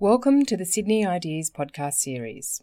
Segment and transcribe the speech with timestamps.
[0.00, 2.62] Welcome to the Sydney Ideas podcast series.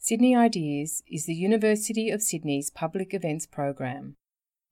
[0.00, 4.16] Sydney Ideas is the University of Sydney's public events program,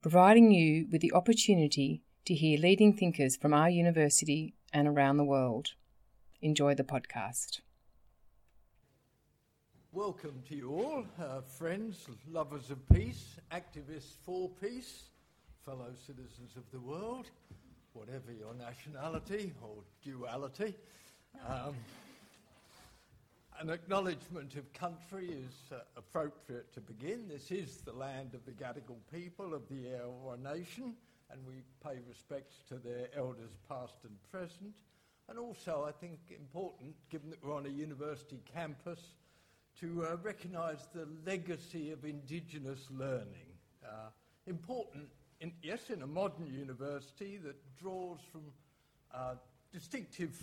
[0.02, 5.24] providing you with the opportunity to hear leading thinkers from our university and around the
[5.24, 5.68] world.
[6.42, 7.60] Enjoy the podcast.
[9.92, 15.04] Welcome to you all, uh, friends, lovers of peace, activists for peace,
[15.64, 17.26] fellow citizens of the world,
[17.92, 20.74] whatever your nationality or duality.
[21.46, 21.74] Um,
[23.60, 27.28] an acknowledgement of country is uh, appropriate to begin.
[27.28, 30.94] This is the land of the Gadigal people of the Eora Nation,
[31.30, 34.74] and we pay respects to their elders past and present.
[35.28, 39.00] And also, I think important, given that we're on a university campus,
[39.80, 43.46] to uh, recognise the legacy of Indigenous learning.
[43.84, 44.10] Uh,
[44.46, 45.08] important,
[45.40, 48.42] in, yes, in a modern university that draws from
[49.14, 49.34] uh,
[49.72, 50.36] distinctive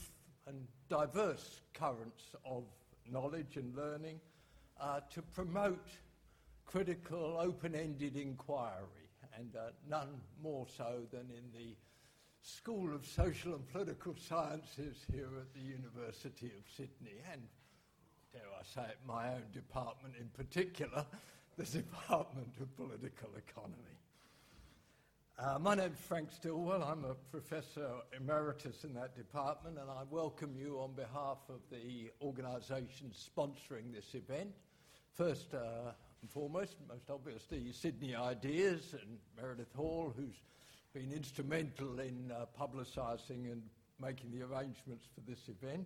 [0.48, 2.64] and diverse currents of
[3.12, 4.20] knowledge and learning
[4.80, 5.88] uh, to promote
[6.66, 11.76] critical, open ended inquiry, and uh, none more so than in the
[12.42, 17.42] School of Social and Political Sciences here at the University of Sydney, and
[18.32, 21.06] dare I say it, my own department in particular,
[21.58, 23.95] the Department of Political Economy.
[25.38, 26.82] Uh, my name's Frank Stilwell.
[26.82, 32.10] I'm a professor emeritus in that department, and I welcome you on behalf of the
[32.22, 34.52] organisation sponsoring this event.
[35.14, 35.92] First uh,
[36.22, 40.40] and foremost, most obviously, Sydney Ideas and Meredith Hall, who's
[40.94, 43.62] been instrumental in uh, publicising and
[44.02, 45.86] making the arrangements for this event.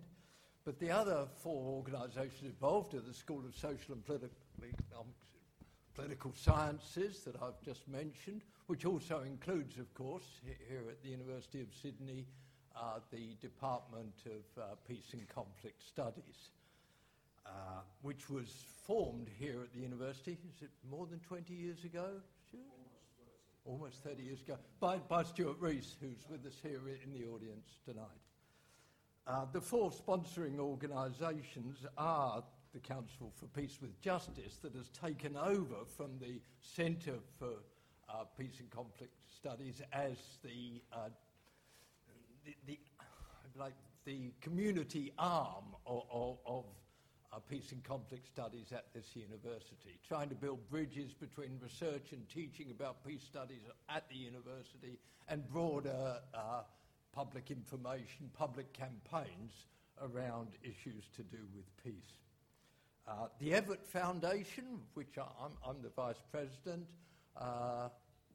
[0.64, 4.36] But the other four organisations involved are the School of Social and Political
[5.94, 11.60] political sciences that I've just mentioned, which also includes, of course, here at the University
[11.60, 12.24] of Sydney,
[12.76, 16.52] uh, the Department of uh, Peace and Conflict Studies,
[17.44, 17.50] uh,
[18.02, 22.10] which was formed here at the university, is it more than 20 years ago?
[23.64, 27.66] Almost 30 years ago, by, by Stuart Rees, who's with us here in the audience
[27.84, 28.06] tonight.
[29.26, 35.36] Uh, the four sponsoring organisations are the Council for Peace with Justice that has taken
[35.36, 37.54] over from the Centre for
[38.12, 41.08] uh, Peace and Conflict Studies as the, uh,
[42.44, 42.78] the, the,
[43.58, 46.64] like the community arm of, of, of
[47.32, 52.28] uh, peace and conflict studies at this university, trying to build bridges between research and
[52.28, 54.98] teaching about peace studies at the university
[55.28, 56.62] and broader uh,
[57.12, 59.52] public information, public campaigns
[60.02, 62.18] around issues to do with peace.
[63.06, 66.86] Uh, the Evatt Foundation, which I'm, I'm the vice president,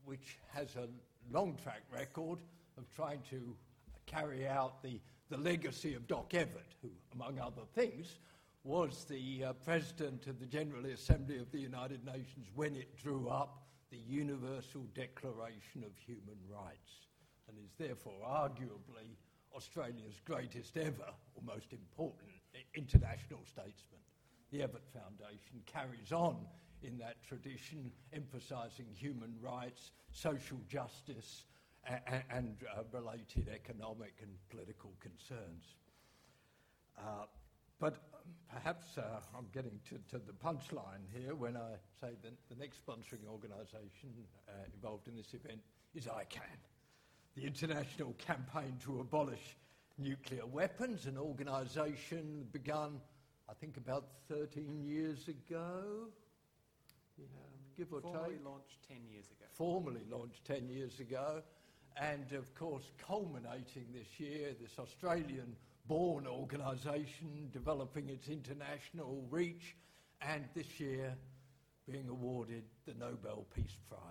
[0.05, 0.87] which has a
[1.31, 2.39] long track record
[2.77, 3.55] of trying to
[4.05, 4.99] carry out the,
[5.29, 8.19] the legacy of Doc Evatt, who, among other things,
[8.63, 13.27] was the uh, president of the General Assembly of the United Nations when it drew
[13.27, 17.07] up the Universal Declaration of Human Rights,
[17.47, 19.15] and is therefore arguably
[19.55, 22.31] Australia's greatest ever, or most important,
[22.73, 24.01] international statesman.
[24.51, 26.37] The Evatt Foundation carries on
[26.85, 31.45] in that tradition, emphasising human rights, social justice,
[31.87, 35.63] and, and uh, related economic and political concerns.
[36.97, 37.25] Uh,
[37.79, 37.95] but
[38.51, 42.85] perhaps uh, I'm getting to, to, the punchline here when I say that the next
[42.85, 44.09] sponsoring organisation
[44.47, 45.59] uh, involved in this event
[45.93, 46.57] is ICAN,
[47.35, 49.57] the International Campaign to Abolish
[49.97, 53.01] Nuclear Weapons, an organisation begun
[53.47, 56.07] I think about 13 years ago,
[57.19, 58.45] um, give or formally take.
[58.45, 59.45] launched 10 years ago.
[59.53, 61.41] Formally launched 10 years ago.
[61.97, 65.55] And of course, culminating this year, this Australian
[65.87, 69.75] born organisation developing its international reach,
[70.21, 71.15] and this year
[71.89, 74.01] being awarded the Nobel Peace Prize.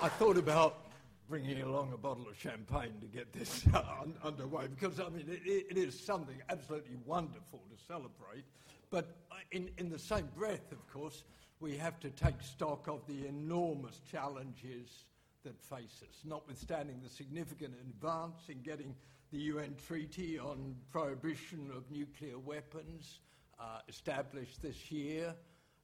[0.00, 0.83] I thought about
[1.28, 5.66] bringing along a bottle of champagne to get this un- underway because, I mean, it,
[5.70, 8.44] it is something absolutely wonderful to celebrate.
[8.90, 11.24] But uh, in, in the same breath, of course,
[11.60, 15.04] we have to take stock of the enormous challenges
[15.44, 18.94] that face us, notwithstanding the significant advance in getting
[19.32, 23.20] the UN Treaty on Prohibition of Nuclear Weapons
[23.58, 25.34] uh, established this year.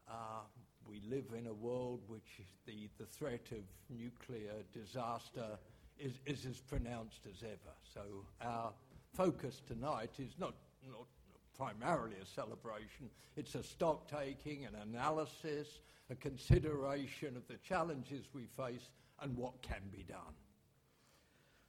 [0.09, 0.43] Uh,
[0.91, 3.63] we live in a world which the, the threat of
[3.97, 5.59] nuclear disaster
[5.99, 7.75] is, is as pronounced as ever.
[7.95, 8.01] So
[8.41, 8.73] our
[9.15, 10.55] focus tonight is not,
[10.89, 11.07] not
[11.57, 13.09] primarily a celebration.
[13.37, 15.69] It's a stock taking, an analysis,
[16.11, 18.91] a consideration of the challenges we face
[19.23, 20.35] and what can be done.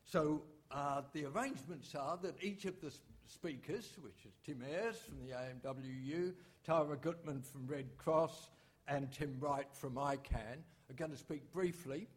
[0.04, 0.42] So
[0.72, 2.92] uh, the arrangements are that each of the
[3.28, 6.34] speakers, which is Tim Ayres from the AMWU,
[6.66, 8.50] Tara Gutman from Red Cross,
[8.88, 10.58] and Tim Wright from ICAN,
[10.90, 12.08] are going to speak briefly,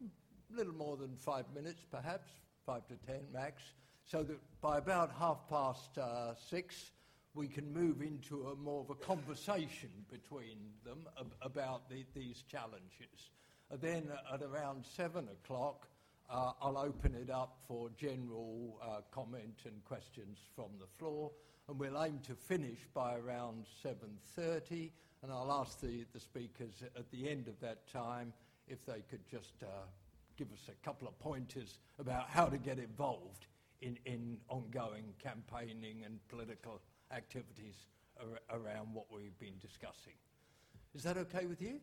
[0.53, 2.29] a little more than five minutes perhaps,
[2.65, 3.63] five to ten max,
[4.05, 6.91] so that by about half past uh, six,
[7.33, 12.43] we can move into a more of a conversation between them ab- about the, these
[12.49, 13.31] challenges.
[13.69, 15.87] And then at around seven o'clock,
[16.29, 21.31] uh, I'll open it up for general uh, comment and questions from the floor,
[21.67, 24.91] and we'll aim to finish by around 7.30,
[25.23, 28.33] and I'll ask the, the speakers at the end of that time
[28.67, 29.67] if they could just uh,
[30.37, 33.47] give us a couple of pointers about how to get involved
[33.81, 36.81] in, in ongoing campaigning and political
[37.11, 37.87] activities
[38.19, 40.13] ar- around what we've been discussing.
[40.93, 41.79] Is that okay with you?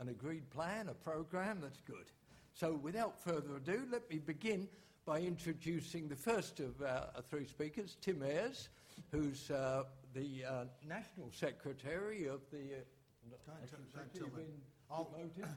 [0.00, 1.58] An agreed plan, a program?
[1.60, 2.06] That's good.
[2.54, 4.68] So, without further ado, let me begin
[5.04, 8.68] by introducing the first of our three speakers, Tim Ayres,
[9.10, 9.84] who's uh,
[10.14, 12.58] the uh, National Secretary of the.
[12.58, 15.46] Uh, don't, don't, don't tell me.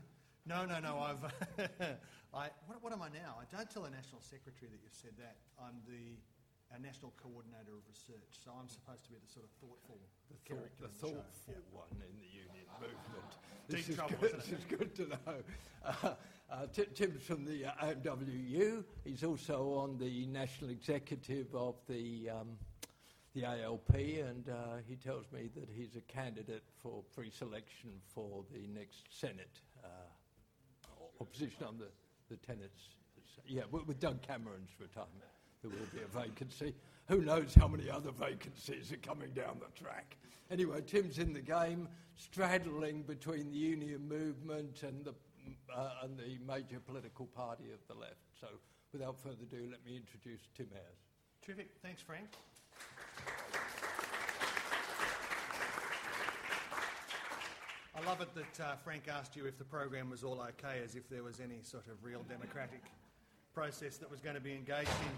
[0.47, 0.97] No, no, no.
[0.97, 1.21] I've.
[2.33, 3.37] I, what, what am I now?
[3.37, 5.37] I don't tell the National Secretary that you've said that.
[5.61, 6.17] I'm the
[6.71, 8.39] our national coordinator of research.
[8.43, 9.99] So I'm supposed to be the sort of thoughtful
[10.31, 10.87] the character.
[10.87, 11.75] the thoughtful yeah.
[11.75, 13.31] one in the union movement.
[13.67, 15.35] Deep this trouble, is good, This is good to know.
[15.83, 16.13] Uh,
[16.51, 18.83] uh, Tim's from the uh, AMWU.
[19.03, 22.49] He's also on the national executive of the um,
[23.33, 28.67] the ALP, and uh, he tells me that he's a candidate for pre-selection for the
[28.67, 29.87] next Senate uh,
[31.19, 31.87] opposition on the
[32.31, 32.81] the tenants.
[33.45, 35.21] Yeah, with Doug Cameron's retirement
[35.61, 36.73] there will be a vacancy.
[37.07, 40.17] Who knows how many other vacancies are coming down the track?
[40.49, 45.13] Anyway, Tim's in the game, straddling between the union movement and the,
[45.75, 48.21] uh, and the major political party of the left.
[48.39, 48.47] So,
[48.91, 50.97] without further ado, let me introduce Tim Ayres.
[51.45, 51.69] Terrific.
[51.83, 52.27] Thanks, Frank.
[57.95, 60.95] I love it that uh, Frank asked you if the program was all okay, as
[60.95, 62.81] if there was any sort of real democratic
[63.53, 65.11] process that was going to be engaged in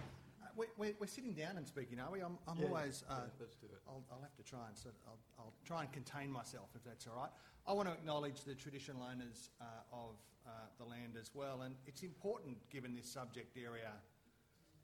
[0.56, 2.22] we're, we're, sitting down and speaking, are we?
[2.22, 3.04] I'm, I'm yeah, always.
[3.10, 3.82] Uh, yeah, let's do it.
[3.88, 6.84] I'll, I'll, have to try and sort of, I'll, I'll, try and contain myself if
[6.84, 7.30] that's all right.
[7.68, 11.76] I want to acknowledge the traditional owners uh, of uh, the land as well, and
[11.88, 13.92] it's important, given this subject area,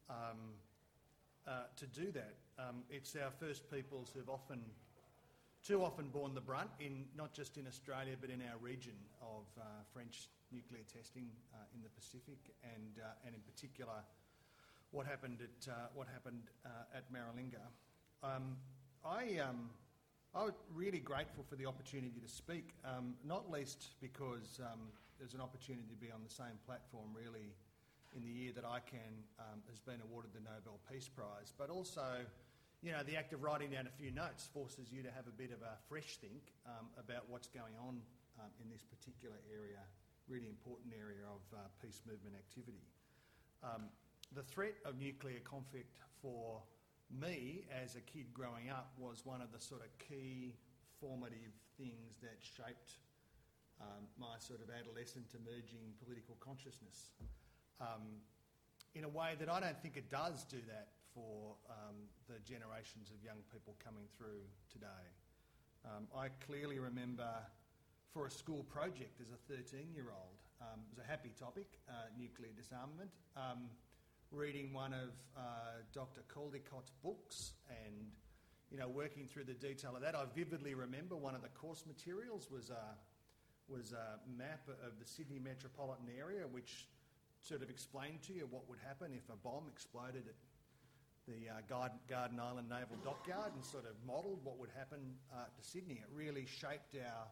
[0.09, 0.55] um,
[1.47, 2.35] uh, to do that.
[2.59, 4.59] Um, it's our First Peoples who've often,
[5.65, 9.45] too often, borne the brunt in not just in Australia but in our region of
[9.57, 9.63] uh,
[9.93, 14.03] French nuclear testing uh, in the Pacific, and uh, and in particular
[14.91, 17.61] what happened at, uh, what happened, uh, at Maralinga.
[18.23, 18.57] Um,
[19.05, 19.69] I, um,
[20.33, 24.79] I was really grateful for the opportunity to speak, um, not least because um,
[25.19, 27.53] there's an opportunity to be on the same platform really
[28.15, 32.25] in the year that ICAN um, has been awarded the Nobel Peace Prize, but also
[32.81, 35.35] you know, the act of writing down a few notes forces you to have a
[35.35, 37.99] bit of a fresh think um, about what's going on
[38.39, 39.83] um, in this particular area,
[40.29, 42.87] really important area of uh, peace movement activity.
[43.63, 43.91] Um,
[44.31, 46.63] the threat of nuclear conflict for
[47.11, 50.55] me as a kid growing up was one of the sort of key
[51.01, 53.03] formative things that shaped
[53.81, 57.11] um, my sort of adolescent emerging political consciousness
[57.81, 58.23] um,
[58.95, 63.11] in a way that I don't think it does do that for um, the generations
[63.11, 65.03] of young people coming through today.
[65.83, 67.27] Um, I clearly remember
[68.13, 71.67] for a school project as a 13 year old, um, it was a happy topic,
[71.89, 73.11] uh, nuclear disarmament.
[73.35, 73.67] Um,
[74.31, 76.21] reading one of uh, Dr.
[76.31, 77.95] Caldicott's books and
[78.71, 80.15] you know, working through the detail of that.
[80.15, 82.95] I vividly remember one of the course materials was a,
[83.67, 86.87] was a map of the Sydney metropolitan area, which
[87.41, 90.35] sort of explained to you what would happen if a bomb exploded at
[91.29, 95.61] the uh, Garden Island Naval Dockyard and sort of modelled what would happen uh, to
[95.61, 96.01] Sydney.
[96.01, 97.29] It really shaped our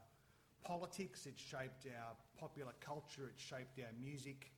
[0.61, 4.53] politics, it shaped our popular culture, it shaped our music,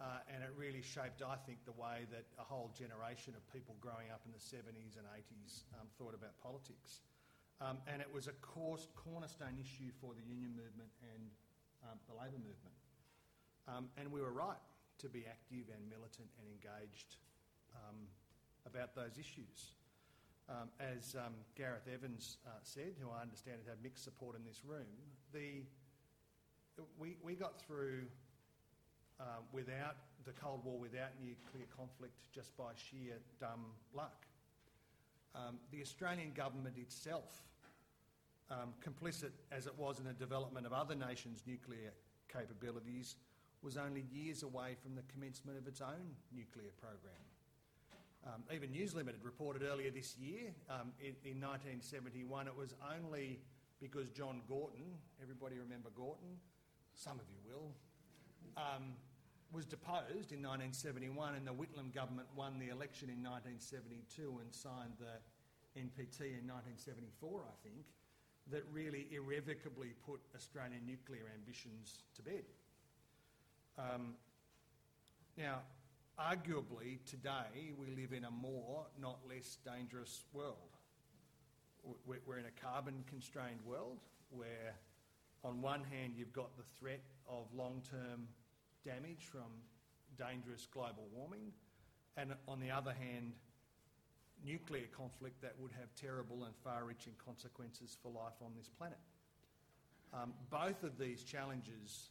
[0.00, 3.76] uh, and it really shaped, I think, the way that a whole generation of people
[3.84, 7.04] growing up in the 70s and 80s um, thought about politics.
[7.60, 11.28] Um, and it was a course, cornerstone issue for the union movement and
[11.84, 12.76] um, the labour movement.
[13.68, 14.56] Um, and we were right
[15.04, 17.20] to be active and militant and engaged
[17.76, 18.08] um,
[18.66, 19.72] about those issues.
[20.48, 21.14] Um, as
[21.56, 24.90] Gareth Evans uh, said, who I understand had mixed support in this room,
[25.32, 25.62] the,
[26.98, 28.02] we, we got through
[29.20, 33.64] um, without the Cold War, without nuclear conflict, just by sheer dumb
[33.94, 34.26] luck.
[35.34, 37.42] um, the Australian government itself,
[38.50, 41.92] um, complicit as it was in the development of other nations' nuclear
[42.32, 43.16] capabilities,
[43.62, 47.29] was only years away from the commencement of its own nuclear program.
[48.26, 53.40] Um, even News Limited reported earlier this year, um, in, in 1971, it was only
[53.80, 54.84] because John Gorton,
[55.22, 56.36] everybody remember Gorton?
[56.94, 57.72] Some of you will,
[58.58, 58.92] um,
[59.52, 64.94] was deposed in 1971 and the Whitlam government won the election in 1972 and signed
[65.00, 65.16] the
[65.80, 67.88] NPT in 1974, I think,
[68.52, 72.44] that really irrevocably put Australian nuclear ambitions to bed.
[73.78, 74.14] Um,
[75.38, 75.60] now,
[76.20, 80.76] arguably, today we live in a more, not less dangerous world.
[82.04, 83.98] We're in a carbon constrained world
[84.28, 84.74] where,
[85.42, 88.28] on one hand, you've got the threat of long term
[88.84, 89.48] damage from
[90.18, 91.52] dangerous global warming,
[92.18, 93.32] and on the other hand,
[94.44, 98.98] nuclear conflict that would have terrible and far reaching consequences for life on this planet.
[100.12, 102.10] Um, both of these challenges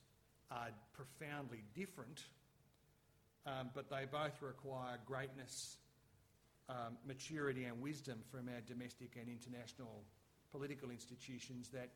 [0.50, 2.24] are profoundly different,
[3.46, 5.78] um, but they both require greatness,
[6.68, 10.04] um, maturity, and wisdom from our domestic and international
[10.52, 11.90] political institutions that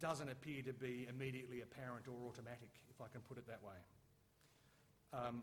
[0.00, 3.78] doesn't appear to be immediately apparent or automatic, if I can put it that way.
[5.12, 5.42] Um,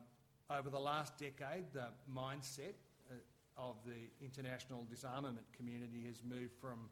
[0.49, 2.75] over the last decade, the mindset
[3.09, 3.15] uh,
[3.57, 6.89] of the international disarmament community has moved from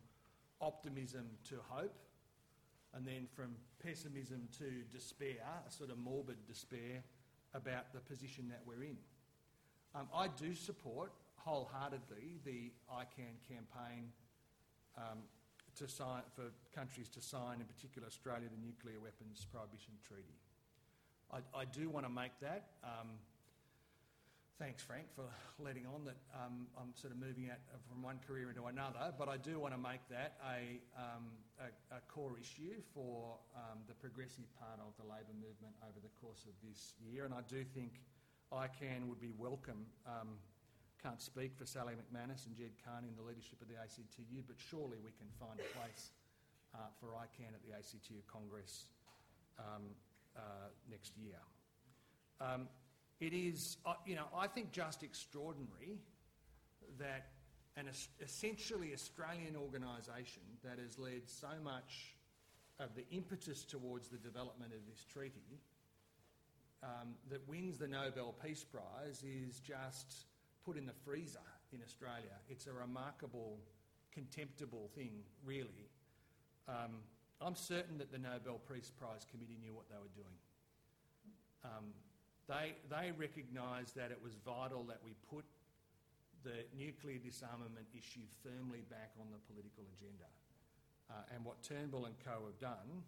[0.59, 1.95] optimism to hope,
[2.95, 7.03] and then from pessimism to despair, a sort of morbid despair
[7.53, 8.97] about the position that we're in.
[9.95, 14.09] Um, I do support wholeheartedly the ICAN campaign
[14.97, 15.19] um,
[15.75, 16.43] to sign, for
[16.73, 20.37] countries to sign, in particular Australia, the Nuclear Weapons Prohibition Treaty.
[21.31, 22.65] I, I do want to make that.
[22.83, 23.09] Um,
[24.59, 25.25] thanks, Frank, for
[25.59, 29.27] letting on that um, I'm sort of moving out from one career into another, but
[29.27, 33.93] I do want to make that a, um, a, a core issue for um, the
[33.93, 37.63] progressive part of the Labor movement over the course of this year, and I do
[37.63, 37.99] think
[38.53, 40.37] ICAN would be welcome um,
[41.01, 44.55] can't speak for Sally McManus and Ged Kearney in the leadership of the ACTU, but
[44.55, 46.15] surely we can find a place
[46.71, 48.87] uh, for ICAN at the ACTU Congress
[49.59, 49.91] um,
[50.37, 51.43] uh, next year.
[53.19, 55.99] It is, uh, you know, I think just extraordinary
[56.99, 57.27] that
[57.75, 57.87] an
[58.21, 62.15] essentially Australian organisation that has led so much
[62.79, 65.59] of the impetus towards the development of this treaty
[66.83, 70.25] um, that wins the Nobel Peace Prize is just
[70.65, 71.39] put in the freezer
[71.71, 72.35] in Australia.
[72.49, 73.57] It's a remarkable,
[74.11, 75.89] contemptible thing, really.
[76.67, 77.01] Um,
[77.41, 80.37] I'm certain that the Nobel Peace Prize Committee knew what they were doing.
[81.65, 81.93] Um,
[82.53, 85.45] they, they recognised that it was vital that we put
[86.43, 90.29] the nuclear disarmament issue firmly back on the political agenda.
[91.09, 93.01] Uh, and what Turnbull and co have done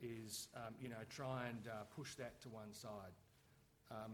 [0.00, 3.14] is, um, you know, try and uh, push that to one side.
[3.90, 4.12] Um,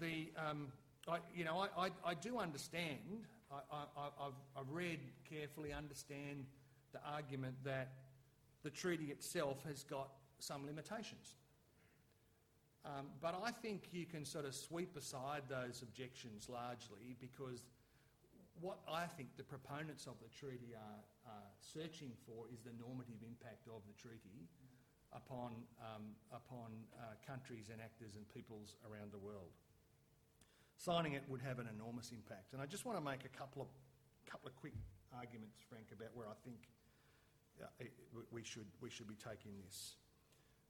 [0.00, 0.68] the, um,
[1.08, 2.98] I, you know, I, I, I do understand,
[3.50, 4.98] I, have I've read
[5.28, 6.46] carefully, understand
[6.92, 7.92] the argument that
[8.64, 10.08] the treaty itself has got
[10.42, 11.38] some limitations.
[12.84, 17.64] Um, but I think you can sort of sweep aside those objections largely because
[18.60, 23.22] what I think the proponents of the treaty are, are searching for is the normative
[23.22, 24.50] impact of the treaty
[25.14, 29.54] upon, um, upon uh, countries and actors and peoples around the world.
[30.74, 32.52] Signing it would have an enormous impact.
[32.52, 33.70] And I just want to make a couple of,
[34.26, 34.74] couple of quick
[35.14, 36.66] arguments, Frank, about where I think
[37.62, 37.70] uh,
[38.34, 40.01] we, should, we should be taking this.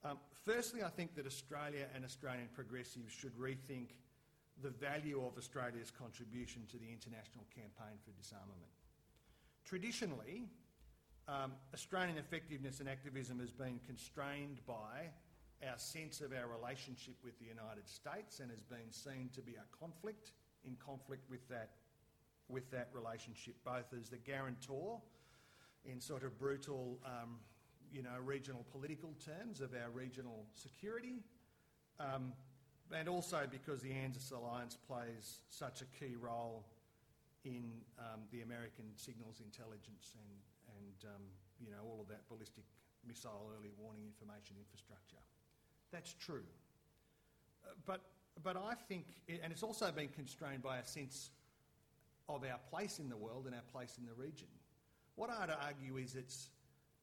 [0.05, 3.95] Um, firstly, I think that Australia and Australian progressives should rethink
[4.63, 8.71] the value of Australia's contribution to the international campaign for disarmament.
[9.65, 10.49] Traditionally,
[11.29, 15.11] um, Australian effectiveness and activism has been constrained by
[15.69, 19.55] our sense of our relationship with the United States and has been seen to be
[19.55, 20.33] a conflict,
[20.65, 21.71] in conflict with that,
[22.49, 25.01] with that relationship, both as the guarantor
[25.85, 27.39] in sort of brutal, um,
[27.93, 31.23] you know, regional political terms of our regional security,
[32.01, 32.33] um,
[32.95, 36.65] and also because the ANZUS alliance plays such a key role
[37.45, 37.65] in
[37.99, 40.39] um, the American signals intelligence and
[40.79, 41.23] and um,
[41.65, 42.65] you know, all of that ballistic
[43.07, 45.23] missile early warning information infrastructure.
[45.93, 46.45] That's true.
[47.65, 48.01] Uh, but,
[48.43, 51.31] but I think, and it's also been constrained by a sense
[52.29, 54.49] of our place in the world and our place in the region.
[55.17, 56.49] What I'd argue is it's,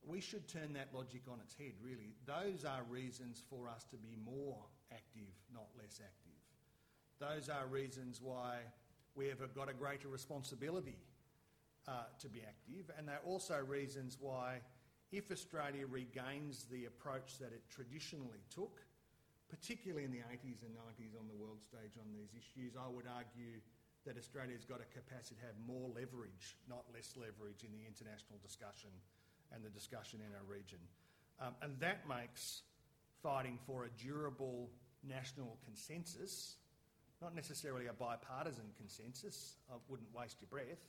[0.08, 2.16] we should turn that logic on its head, really.
[2.26, 4.58] Those are reasons for us to be more
[4.92, 6.40] active, not less active.
[7.20, 8.60] Those are reasons why
[9.16, 10.98] we have got a greater responsibility
[11.88, 14.62] uh, to be active, and they're also reasons why,
[15.12, 18.80] if Australia regains the approach that it traditionally took,
[19.50, 23.10] particularly in the 80s and 90s on the world stage on these issues, I would
[23.10, 23.60] argue
[24.06, 28.40] that Australia's got a capacity to have more leverage, not less leverage, in the international
[28.40, 28.94] discussion
[29.54, 30.80] and the discussion in our region.
[31.42, 32.62] Um, and that makes
[33.24, 34.70] fighting for a durable
[35.04, 36.56] national consensus
[37.22, 40.88] not necessarily a bipartisan consensus, I wouldn't waste your breath,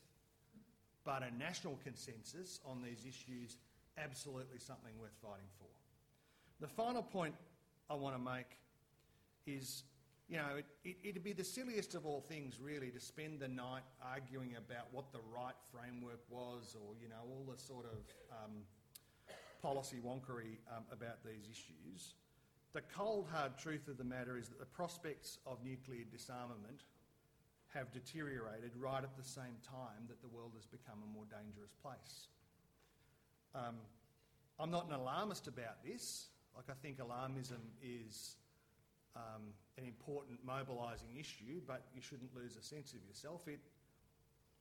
[1.04, 3.56] but a national consensus on these issues,
[3.98, 5.66] absolutely something worth fighting for.
[6.60, 7.34] The final point
[7.88, 8.46] I want to make
[9.46, 9.82] is
[10.30, 13.48] you know, it, would it, be the silliest of all things, really, to spend the
[13.48, 17.98] night arguing about what the right framework was or, you know, all the sort of
[18.30, 18.62] um,
[19.60, 22.14] policy wonkery um, about these issues.
[22.74, 26.84] The cold, hard truth of the matter is that the prospects of nuclear disarmament
[27.74, 31.74] have deteriorated right at the same time that the world has become a more dangerous
[31.82, 32.28] place.
[33.52, 33.74] Um,
[34.60, 36.28] I'm not an alarmist about this.
[36.54, 38.36] Like, I think alarmism is
[39.16, 43.48] um, an important mobilising issue, but you shouldn't lose a sense of yourself.
[43.48, 43.60] It,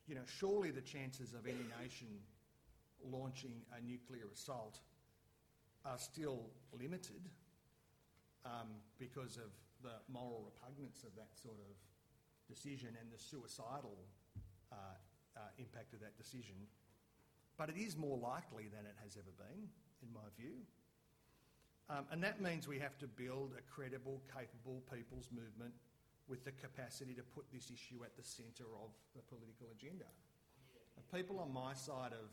[0.08, 2.08] you know, surely the chances of any nation
[3.03, 4.79] launching a nuclear assault
[5.86, 7.29] are still limited
[8.46, 9.51] um, because of
[9.82, 11.75] the moral repugnance of that sort of
[12.48, 13.98] decision and the suicidal
[14.72, 14.75] uh,
[15.38, 16.56] uh, impact of that decision.
[17.58, 19.70] But it is more likely than it has ever been,
[20.01, 20.63] in my view.
[21.89, 25.74] Um, and that means we have to build a credible, capable people's movement
[26.27, 30.05] with the capacity to put this issue at the centre of the political agenda.
[31.12, 32.29] people on my side of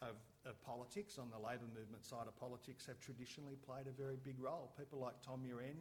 [0.00, 0.14] of,
[0.46, 4.38] of politics, on the Labor movement side of politics, have traditionally played a very big
[4.38, 4.70] role.
[4.78, 5.74] People like Tom Uren,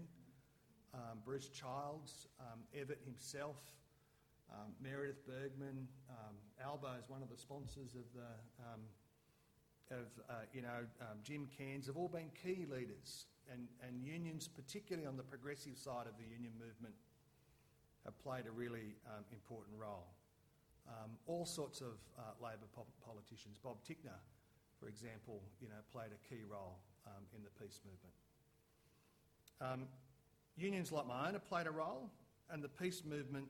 [0.93, 2.65] um, Bruce Childs, um,
[3.05, 3.57] himself,
[4.49, 8.31] um, Meredith Burgmann, um, Albo is one of the sponsors of the
[8.63, 8.81] um,
[9.91, 14.47] of uh, you know um, Jim Cairns have all been key leaders, and, and unions,
[14.47, 16.95] particularly on the progressive side of the union movement,
[18.05, 18.95] have played a really
[19.31, 20.07] important role.
[20.87, 23.59] Um, all sorts of uh, Labor po- politicians.
[23.61, 24.19] Bob Tickner,
[24.79, 28.15] for example, you know, played a key role um, in the peace movement.
[29.59, 29.87] Um,
[30.55, 32.09] unions like my own have played a role,
[32.49, 33.47] and the peace movement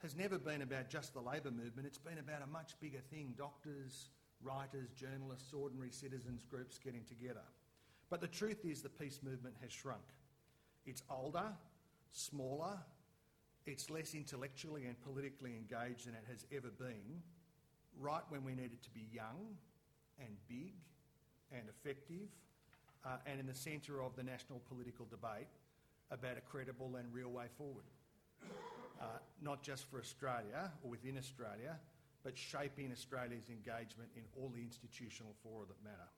[0.00, 1.86] has never been about just the labour movement.
[1.86, 4.08] It's been about a much bigger thing doctors,
[4.44, 7.44] writers, journalists, ordinary citizens groups getting together.
[8.10, 10.02] But the truth is, the peace movement has shrunk.
[10.84, 11.52] It's older,
[12.10, 12.78] smaller,
[13.64, 17.22] it's less intellectually and politically engaged than it has ever been,
[18.00, 19.56] right when we need it to be young
[20.18, 20.74] and big
[21.52, 22.28] and effective
[23.04, 25.48] uh, and in the centre of the national political debate
[26.10, 27.84] about a credible and real way forward.
[29.00, 29.04] Uh,
[29.40, 31.78] not just for Australia or within Australia,
[32.24, 36.10] but shaping Australia's engagement in all the institutional fora that matter.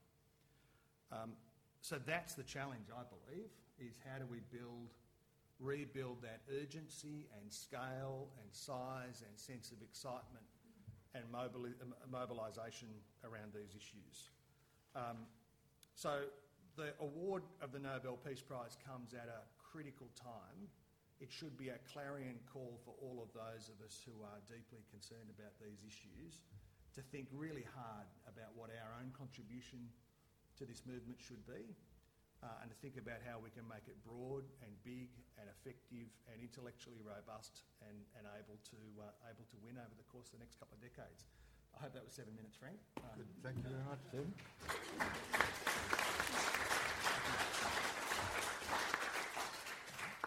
[1.11, 1.31] Um,
[1.81, 4.89] so that's the challenge, I believe, is how do we build
[5.59, 10.43] rebuild that urgency and scale and size and sense of excitement
[11.13, 11.79] and mobili-
[12.11, 12.89] mobilisation
[13.23, 14.31] around these issues.
[14.95, 15.17] Um,
[15.95, 16.27] so
[16.75, 20.67] the award of the Nobel Peace Prize comes at a critical time.
[21.23, 24.83] It should be a clarion call for all of those of us who are deeply
[24.91, 26.43] concerned about these issues
[26.95, 29.87] to think really hard about what our own contribution
[30.59, 31.75] to this movement should be
[32.43, 35.07] uh, and to think about how we can make it broad and big
[35.39, 40.07] and effective and intellectually robust and, and able, to, uh, able to win over the
[40.11, 41.27] course of the next couple of decades.
[41.75, 42.79] I hope that was seven minutes, Frank.
[42.99, 43.31] Um, Good.
[43.43, 44.27] Thank you very much, Tim.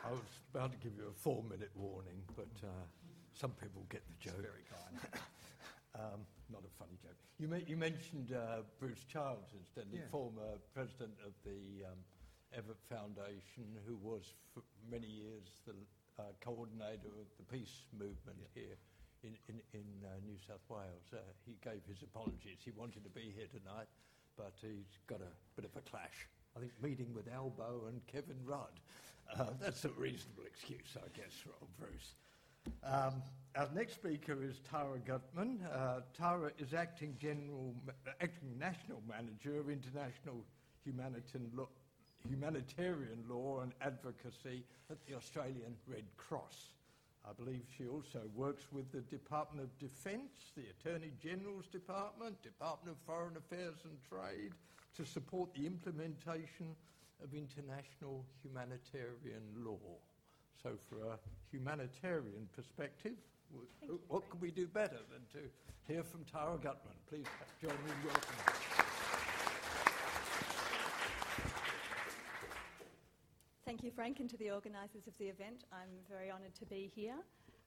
[0.05, 2.83] I was about to give you a four-minute warning, but uh,
[3.31, 4.43] some people get the joke.
[4.43, 5.23] It's very kind.
[6.03, 7.15] um, not a funny joke.
[7.39, 10.11] You, you mentioned uh, Bruce Childs, incidentally, yeah.
[10.11, 12.03] former president of the um,
[12.51, 15.79] Evatt Foundation, who was for many years the
[16.19, 18.67] uh, coordinator of the peace movement yeah.
[18.67, 18.77] here
[19.23, 21.07] in, in, in uh, New South Wales.
[21.15, 22.67] Uh, he gave his apologies.
[22.67, 23.87] He wanted to be here tonight,
[24.35, 26.27] but he's got a bit of a clash.
[26.59, 28.83] I think meeting with Albo and Kevin Rudd.
[29.37, 32.15] Uh, that's a reasonable excuse, I guess, for old Bruce.
[32.85, 33.23] Um,
[33.57, 35.61] our next speaker is Tara Gutman.
[35.73, 37.75] Uh, Tara is acting general,
[38.21, 40.45] acting national manager of international
[40.85, 41.69] humanitarian law,
[42.29, 46.75] humanitarian law and advocacy at the Australian Red Cross.
[47.29, 52.97] I believe she also works with the Department of Defence, the Attorney General's Department, Department
[52.97, 54.53] of Foreign Affairs and Trade
[54.97, 56.75] to support the implementation
[57.23, 59.99] of international humanitarian law.
[60.63, 61.19] So, for a
[61.51, 63.15] humanitarian perspective,
[63.51, 65.49] w- Thank you, what could we do better than to
[65.87, 66.95] hear from Tara Gutman?
[67.09, 67.27] Please
[67.63, 69.59] join me in welcoming.
[73.65, 75.65] Thank you, Frank, and to the organisers of the event.
[75.73, 77.17] I'm very honoured to be here.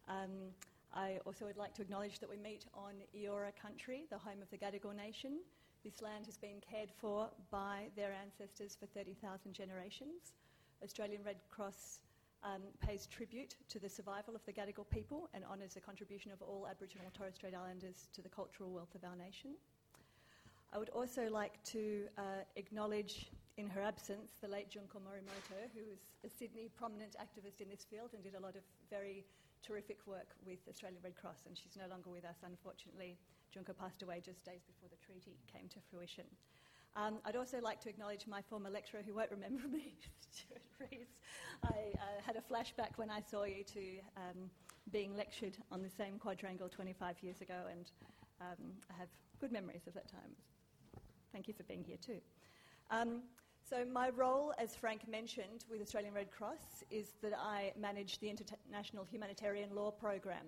[0.07, 0.49] Um,
[0.93, 4.49] I also would like to acknowledge that we meet on Eora country, the home of
[4.49, 5.39] the Gadigal Nation.
[5.83, 10.33] This land has been cared for by their ancestors for 30,000 generations.
[10.83, 12.01] Australian Red Cross
[12.43, 16.39] um, pays tribute to the survival of the Gadigal people and honours the contribution of
[16.43, 19.57] all Aboriginal and Torres Strait Islanders to the cultural wealth of our nation.
[20.71, 25.81] I would also like to uh, acknowledge, in her absence, the late Junko Morimoto, who
[25.89, 29.25] was a Sydney prominent activist in this field and did a lot of very
[29.65, 33.17] terrific work with Australian Red Cross, and she's no longer with us, unfortunately.
[33.53, 36.25] Junko passed away just days before the treaty came to fruition.
[36.95, 41.07] Um, I'd also like to acknowledge my former lecturer who won't remember me, Stuart Rees.
[41.63, 44.49] I uh, had a flashback when I saw you two um,
[44.91, 47.91] being lectured on the same quadrangle 25 years ago, and
[48.41, 49.07] um, I have
[49.39, 50.35] good memories of that time.
[51.31, 52.19] Thank you for being here too.
[52.89, 53.21] Um,
[53.69, 58.29] so, my role, as Frank mentioned, with Australian Red Cross is that I manage the
[58.29, 60.45] International Humanitarian Law Program.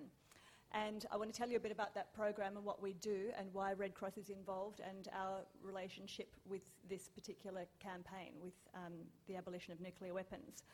[0.74, 3.30] And I want to tell you a bit about that program and what we do
[3.38, 8.92] and why Red Cross is involved and our relationship with this particular campaign with um,
[9.28, 10.64] the abolition of nuclear weapons.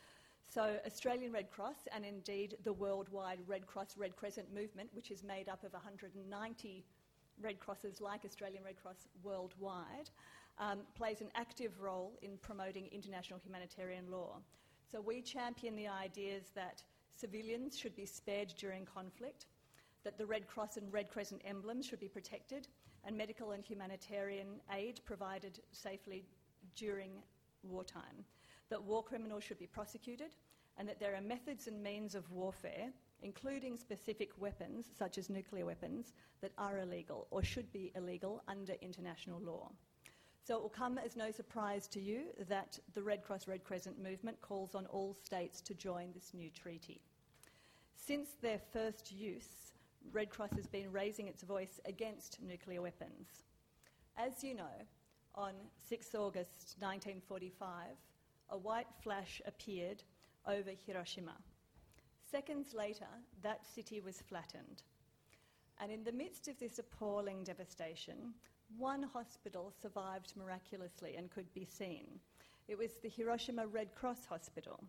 [0.49, 5.23] So, Australian Red Cross and indeed the worldwide Red Cross Red Crescent movement, which is
[5.23, 6.85] made up of 190
[7.43, 10.11] Red Crosses like Australian Red Cross worldwide,
[10.59, 14.39] um, plays an active role in promoting international humanitarian law.
[14.91, 16.83] So we champion the ideas that
[17.15, 19.47] civilians should be spared during conflict,
[20.05, 22.69] that the Red Cross and Red Crescent emblems should be protected,
[23.05, 26.25] and medical and humanitarian aid provided safely
[26.77, 27.23] during
[27.63, 28.25] wartime,
[28.69, 30.35] that war criminals should be prosecuted,
[30.77, 35.67] and that there are methods and means of warfare including specific weapons, such as nuclear
[35.67, 39.71] weapons, that are illegal or should be illegal under international law.
[40.43, 44.03] So it will come as no surprise to you that the Red Cross Red Crescent
[44.03, 47.01] movement calls on all states to join this new treaty.
[47.95, 49.70] Since their first use,
[50.13, 53.45] Red Cross has been raising its voice against nuclear weapons.
[54.17, 54.87] As you know,
[55.35, 55.53] on
[55.89, 57.97] 6 August 1945,
[58.51, 60.03] a white flash appeared
[60.47, 61.37] over Hiroshima.
[62.31, 63.07] Seconds later,
[63.43, 64.83] that city was flattened.
[65.81, 68.35] And in the midst of this appalling devastation,
[68.77, 72.07] one hospital survived miraculously and could be seen.
[72.69, 74.85] It was the Hiroshima Red Cross Hospital.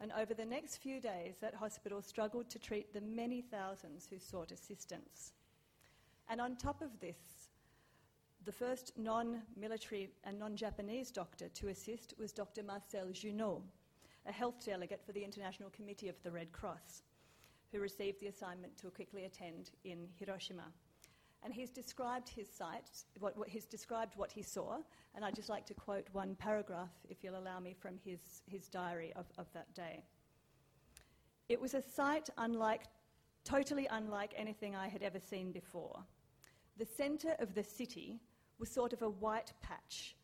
[0.00, 4.18] And over the next few days, that hospital struggled to treat the many thousands who
[4.18, 5.32] sought assistance.
[6.28, 7.48] And on top of this,
[8.44, 12.62] the first non military and non Japanese doctor to assist was Dr.
[12.62, 13.62] Marcel Junod,
[14.26, 17.02] a health delegate for the International Committee of the Red Cross,
[17.72, 20.64] who received the assignment to quickly attend in Hiroshima.
[21.44, 24.78] And he's described his site, what, what, he's described what he saw,
[25.14, 28.68] and I'd just like to quote one paragraph, if you'll allow me, from his, his
[28.68, 30.02] diary of, of that day.
[31.48, 32.82] It was a sight unlike,
[33.44, 36.00] totally unlike anything I had ever seen before.
[36.76, 38.20] The centre of the city
[38.58, 40.16] was sort of a white patch,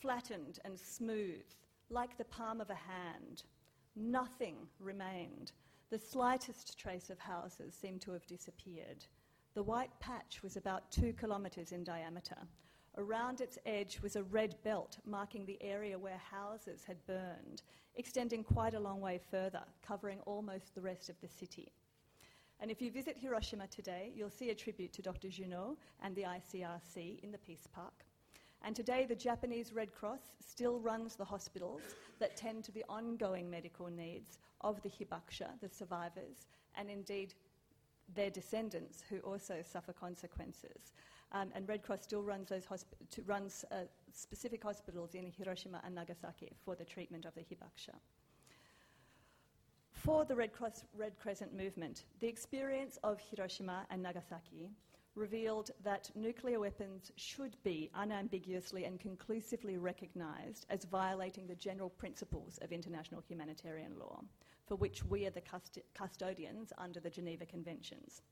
[0.00, 1.44] flattened and smooth,
[1.90, 3.42] like the palm of a hand.
[3.96, 5.52] Nothing remained.
[5.90, 9.04] The slightest trace of houses seemed to have disappeared.
[9.54, 12.36] The white patch was about two kilometres in diameter.
[12.96, 17.62] Around its edge was a red belt marking the area where houses had burned,
[17.96, 21.72] extending quite a long way further, covering almost the rest of the city.
[22.60, 25.28] And if you visit Hiroshima today, you'll see a tribute to Dr.
[25.28, 28.04] Junod and the ICRC in the Peace Park.
[28.62, 31.80] And today, the Japanese Red Cross still runs the hospitals
[32.20, 37.34] that tend to the ongoing medical needs of the hibakusha, the survivors, and indeed
[38.14, 40.92] their descendants who also suffer consequences.
[41.32, 42.66] Um, and Red Cross still runs, those
[43.26, 47.94] runs uh, specific hospitals in Hiroshima and Nagasaki for the treatment of the hibakusha.
[49.92, 54.70] For the Red Cross Red Crescent movement, the experience of Hiroshima and Nagasaki
[55.14, 62.58] revealed that nuclear weapons should be unambiguously and conclusively recognised as violating the general principles
[62.62, 64.22] of international humanitarian law,
[64.70, 68.22] for which we are the cust- custodians under the Geneva Conventions,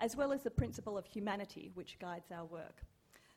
[0.00, 2.82] as well as the principle of humanity, which guides our work.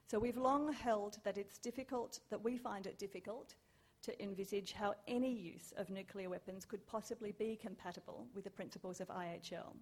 [0.07, 3.53] So we've long held that it's difficult, that we find it difficult
[4.01, 8.99] to envisage how any use of nuclear weapons could possibly be compatible with the principles
[8.99, 9.75] of IHL.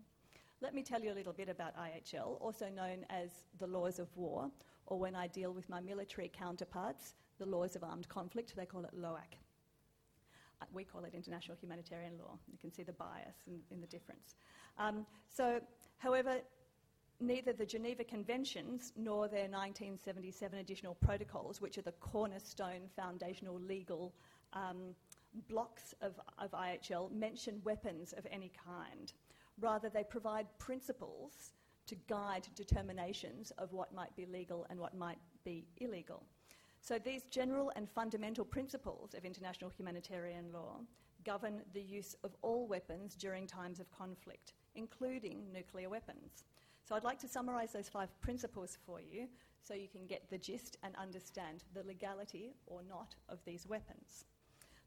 [0.60, 4.10] Let me tell you a little bit about IHL, also known as the laws of
[4.18, 4.52] war,
[4.88, 8.84] or when I deal with my military counterparts, the laws of armed conflict, they call
[8.84, 9.38] it LOAC.
[10.74, 12.38] We call it international humanitarian law.
[12.52, 14.36] You can see the bias in, in the difference.
[14.78, 15.60] Um, so,
[15.98, 16.38] however,
[17.20, 24.14] neither the Geneva Conventions nor their 1977 additional protocols, which are the cornerstone foundational legal
[24.54, 24.96] um,
[25.50, 29.14] blocks of, of IHL, mention weapons of any kind.
[29.60, 31.54] Rather, they provide principles
[31.88, 36.24] to guide determinations of what might be legal and what might be illegal.
[36.82, 40.80] So, these general and fundamental principles of international humanitarian law
[41.26, 46.44] govern the use of all weapons during times of conflict, including nuclear weapons.
[46.88, 49.28] So, I'd like to summarise those five principles for you
[49.62, 54.26] so you can get the gist and understand the legality or not of these weapons.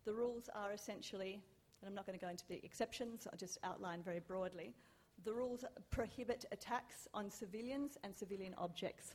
[0.07, 1.43] The rules are essentially,
[1.81, 4.73] and I'm not going to go into the exceptions, I'll just outline very broadly.
[5.25, 9.13] The rules prohibit attacks on civilians and civilian objects.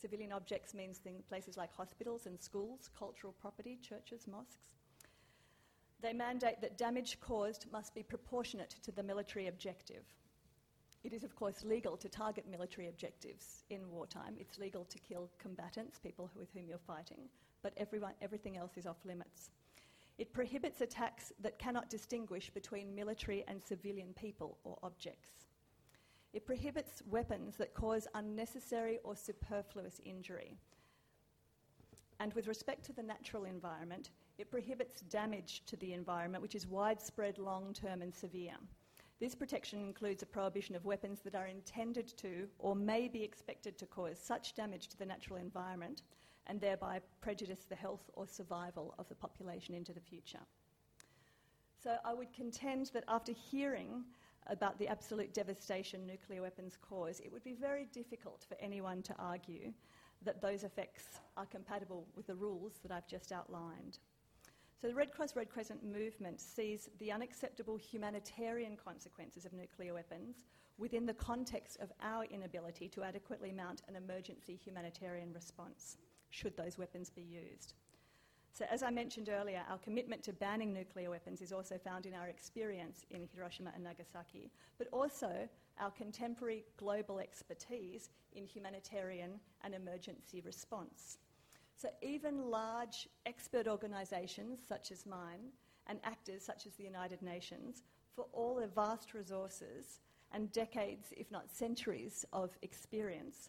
[0.00, 4.76] Civilian objects means things, places like hospitals and schools, cultural property, churches, mosques.
[6.00, 10.04] They mandate that damage caused must be proportionate to the military objective.
[11.04, 14.36] It is, of course, legal to target military objectives in wartime.
[14.38, 17.28] It's legal to kill combatants, people with whom you're fighting,
[17.62, 19.50] but everyone, everything else is off limits.
[20.16, 25.49] It prohibits attacks that cannot distinguish between military and civilian people or objects.
[26.32, 30.56] It prohibits weapons that cause unnecessary or superfluous injury.
[32.20, 36.66] And with respect to the natural environment, it prohibits damage to the environment which is
[36.66, 38.54] widespread, long term, and severe.
[39.18, 43.76] This protection includes a prohibition of weapons that are intended to or may be expected
[43.78, 46.02] to cause such damage to the natural environment
[46.46, 50.40] and thereby prejudice the health or survival of the population into the future.
[51.82, 54.04] So I would contend that after hearing
[54.46, 59.14] about the absolute devastation nuclear weapons cause, it would be very difficult for anyone to
[59.18, 59.72] argue
[60.22, 63.98] that those effects are compatible with the rules that I've just outlined.
[64.80, 70.44] So, the Red Cross Red Crescent movement sees the unacceptable humanitarian consequences of nuclear weapons
[70.78, 75.98] within the context of our inability to adequately mount an emergency humanitarian response
[76.30, 77.74] should those weapons be used.
[78.52, 82.14] So, as I mentioned earlier, our commitment to banning nuclear weapons is also found in
[82.14, 89.74] our experience in Hiroshima and Nagasaki, but also our contemporary global expertise in humanitarian and
[89.74, 91.18] emergency response.
[91.76, 95.52] So, even large expert organisations such as mine
[95.86, 97.84] and actors such as the United Nations,
[98.14, 100.00] for all their vast resources
[100.32, 103.48] and decades, if not centuries, of experience,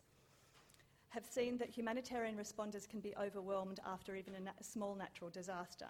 [1.11, 5.87] have seen that humanitarian responders can be overwhelmed after even a na- small natural disaster.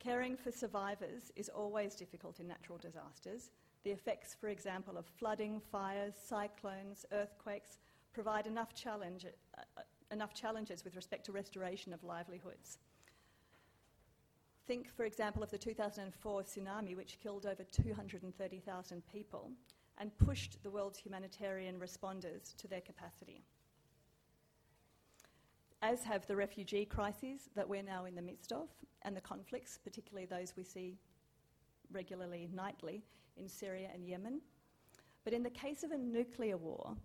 [0.00, 3.50] Caring for survivors is always difficult in natural disasters.
[3.84, 7.78] The effects, for example, of flooding, fires, cyclones, earthquakes
[8.12, 9.24] provide enough, challenge,
[9.56, 12.78] uh, enough challenges with respect to restoration of livelihoods.
[14.66, 19.52] Think, for example, of the 2004 tsunami, which killed over 230,000 people
[19.98, 23.44] and pushed the world's humanitarian responders to their capacity
[25.82, 28.68] as have the refugee crises that we're now in the midst of,
[29.02, 30.98] and the conflicts, particularly those we see
[31.92, 33.02] regularly nightly
[33.36, 34.40] in Syria and Yemen.
[35.24, 36.96] But in the case of a nuclear war,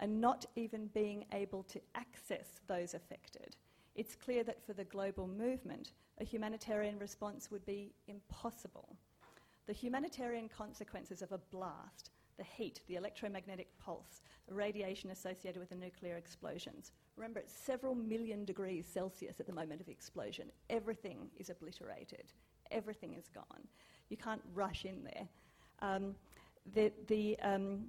[0.00, 3.56] and not even being able to access those affected,
[3.94, 8.96] it's clear that for the global movement, a humanitarian response would be impossible.
[9.66, 15.70] The humanitarian consequences of a blast, the heat, the electromagnetic pulse, the radiation associated with
[15.70, 20.50] the nuclear explosions, Remember, it's several million degrees Celsius at the moment of explosion.
[20.68, 22.32] Everything is obliterated,
[22.70, 23.68] everything is gone.
[24.08, 25.28] You can't rush in there.
[25.80, 26.14] Um,
[26.74, 27.86] the, the, um,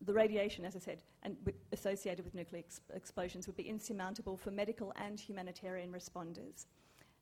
[0.00, 4.36] the radiation, as I said, and with associated with nuclear ex- explosions would be insurmountable
[4.36, 6.66] for medical and humanitarian responders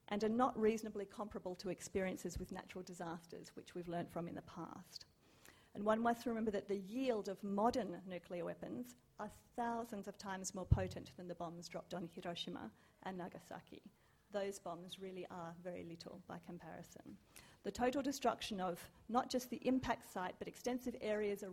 [0.08, 4.34] and are not reasonably comparable to experiences with natural disasters, which we've learned from in
[4.34, 5.04] the past.
[5.74, 10.54] And one must remember that the yield of modern nuclear weapons are thousands of times
[10.54, 12.70] more potent than the bombs dropped on Hiroshima
[13.04, 13.82] and Nagasaki.
[14.32, 17.16] Those bombs really are very little by comparison.
[17.62, 21.44] The total destruction of not just the impact site, but extensive areas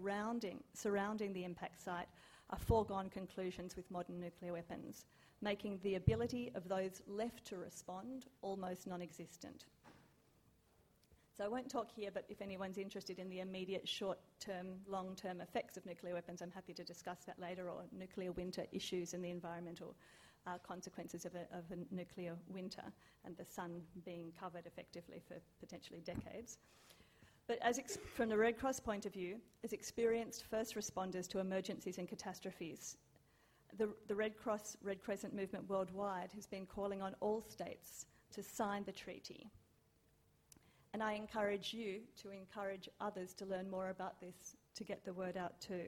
[0.73, 2.07] surrounding the impact site
[2.49, 5.05] are foregone conclusions with modern nuclear weapons,
[5.41, 9.65] making the ability of those left to respond almost non existent.
[11.37, 15.15] So I won't talk here, but if anyone's interested in the immediate short term, long
[15.15, 19.13] term effects of nuclear weapons, I'm happy to discuss that later, or nuclear winter issues
[19.13, 19.95] and the environmental
[20.47, 22.81] uh, consequences of a, of a, nuclear winter
[23.23, 26.57] and the sun being covered effectively for potentially decades.
[27.45, 31.39] But as ex- from the Red Cross point of view, as experienced first responders to
[31.39, 32.97] emergencies and catastrophes,
[33.77, 38.41] the, the Red Cross, Red Crescent movement worldwide has been calling on all states to
[38.41, 39.51] sign the treaty
[40.93, 45.13] And I encourage you to encourage others to learn more about this to get the
[45.13, 45.85] word out too.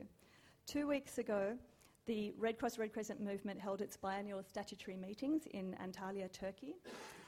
[0.65, 1.57] Two weeks ago,
[2.05, 6.75] the Red Cross Red Crescent movement held its biannual statutory meetings in Antalya, Turkey,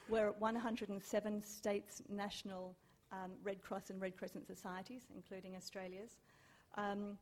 [0.08, 2.76] where 107 states' national
[3.12, 6.18] um, Red Cross and Red Crescent societies, including Australia's,
[6.76, 7.18] um,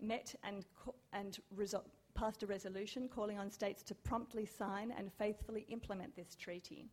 [0.00, 1.84] met and, co- and resol-
[2.14, 6.88] passed a resolution calling on states to promptly sign and faithfully implement this treaty.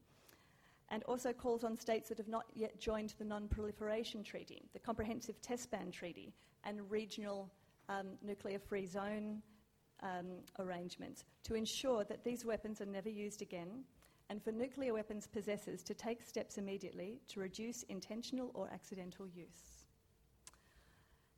[0.90, 4.80] And also calls on states that have not yet joined the Non Proliferation Treaty, the
[4.80, 6.32] Comprehensive Test Ban Treaty,
[6.64, 7.52] and regional
[7.90, 9.42] um, nuclear free zone
[10.04, 10.28] um,
[10.60, 13.84] arrangements to ensure that these weapons are never used again
[14.30, 19.86] and for nuclear weapons possessors to take steps immediately to reduce intentional or accidental use.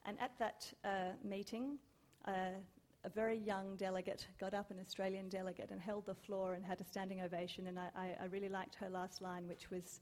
[0.05, 1.77] And at that uh, meeting,
[2.25, 2.59] uh,
[3.03, 6.81] a very young delegate got up, an Australian delegate, and held the floor and had
[6.81, 7.67] a standing ovation.
[7.67, 10.01] And I, I, really liked her last line, which was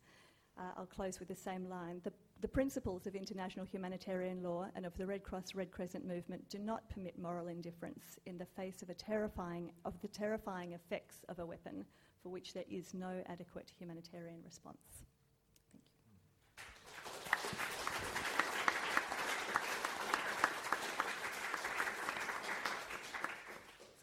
[0.57, 2.01] uh, I'll close with the same line.
[2.03, 6.47] The, the principles of international humanitarian law and of the Red Cross Red Crescent movement
[6.49, 11.39] do not permit moral indifference in the face of, terrifying, of the terrifying effects of
[11.39, 11.85] a weapon
[12.23, 15.05] for which there is no adequate humanitarian response.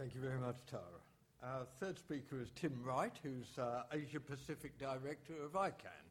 [0.02, 0.82] Thank you very much, Tara.
[1.44, 6.02] Our third speaker is Tim Wright, who's uh, Asia Pacific Director of ICAN.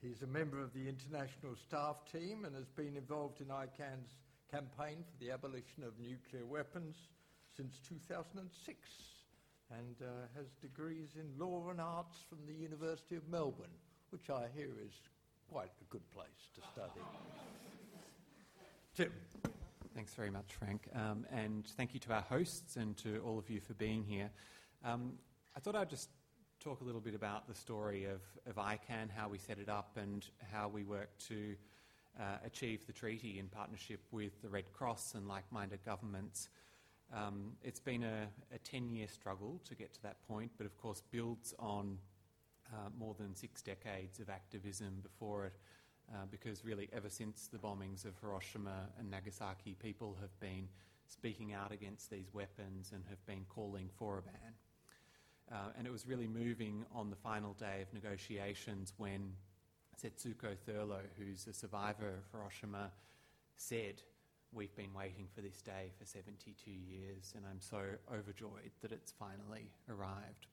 [0.00, 4.14] He's a member of the international staff team and has been involved in ICAN's
[4.50, 6.96] campaign for the abolition of nuclear weapons
[7.54, 8.78] since 2006
[9.70, 13.76] and uh, has degrees in law and arts from the University of Melbourne,
[14.08, 14.94] which I hear is
[15.50, 17.04] quite a good place to study.
[18.94, 19.12] Tim.
[19.96, 20.90] Thanks very much, Frank.
[20.94, 24.28] Um, and thank you to our hosts and to all of you for being here.
[24.84, 25.14] Um,
[25.56, 26.10] I thought I'd just
[26.60, 29.96] talk a little bit about the story of, of ICAN, how we set it up,
[29.96, 31.54] and how we work to
[32.20, 36.50] uh, achieve the treaty in partnership with the Red Cross and like minded governments.
[37.10, 40.76] Um, it's been a, a 10 year struggle to get to that point, but of
[40.76, 41.96] course builds on
[42.70, 45.54] uh, more than six decades of activism before it.
[46.12, 50.68] Uh, because really, ever since the bombings of Hiroshima and Nagasaki, people have been
[51.08, 54.52] speaking out against these weapons and have been calling for a ban.
[55.50, 59.32] Uh, and it was really moving on the final day of negotiations when
[60.02, 62.90] Setsuko Thurlow, who's a survivor of Hiroshima,
[63.56, 64.02] said,
[64.52, 69.12] We've been waiting for this day for 72 years, and I'm so overjoyed that it's
[69.12, 70.46] finally arrived.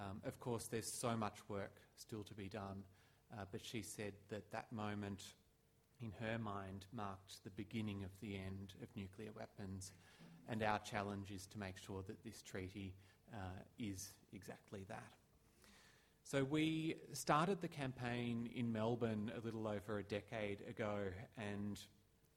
[0.00, 2.84] Um, of course, there's so much work still to be done,
[3.32, 5.22] uh, but she said that that moment
[6.00, 9.92] in her mind marked the beginning of the end of nuclear weapons,
[10.48, 12.94] and our challenge is to make sure that this treaty
[13.34, 15.12] uh, is exactly that.
[16.24, 20.98] So we started the campaign in Melbourne a little over a decade ago,
[21.38, 21.78] and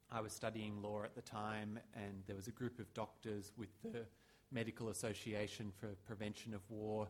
[0.10, 3.70] I was studying law at the time, and there was a group of doctors with
[3.84, 4.06] the
[4.52, 7.08] Medical Association for Prevention of War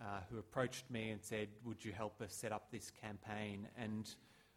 [0.00, 3.68] uh, who approached me and said, Would you help us set up this campaign?
[3.78, 4.12] And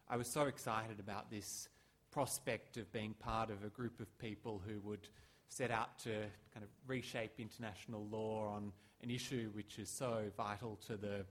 [0.08, 1.68] I was so excited about this
[2.10, 5.08] prospect of being part of a group of people who would
[5.48, 6.10] set out to
[6.52, 8.72] kind of reshape international law on
[9.02, 11.24] an issue which is so vital to the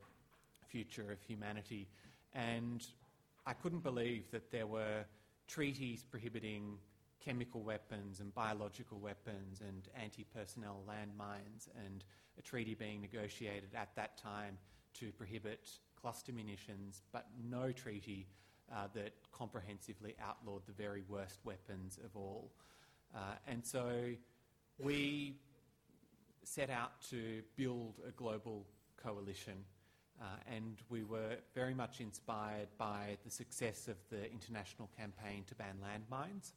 [0.68, 1.88] future of humanity.
[2.34, 2.86] And
[3.46, 5.06] I couldn't believe that there were
[5.48, 6.78] treaties prohibiting
[7.24, 12.04] chemical weapons and biological weapons and anti personnel landmines, and
[12.38, 14.58] a treaty being negotiated at that time
[14.96, 18.28] to prohibit cluster munitions, but no treaty
[18.72, 22.52] uh, that comprehensively outlawed the very worst weapons of all.
[23.16, 24.12] Uh, and so
[24.80, 25.36] we
[26.44, 28.66] set out to build a global
[29.02, 29.64] coalition
[30.22, 35.56] uh, and we were very much inspired by the success of the international campaign to
[35.56, 36.54] ban landmines.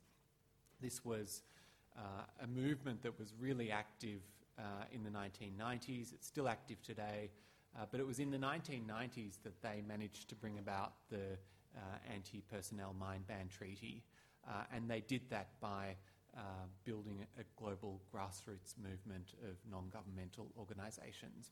[0.80, 1.42] This was
[1.96, 4.20] uh, a movement that was really active
[4.58, 4.62] uh,
[4.92, 6.12] in the 1990s.
[6.12, 7.30] It's still active today,
[7.76, 11.36] uh, but it was in the 1990s that they managed to bring about the
[11.76, 11.80] uh,
[12.12, 14.02] anti personnel mine ban treaty.
[14.48, 15.96] Uh, and they did that by
[16.84, 21.50] building a global grassroots movement of non governmental organisations.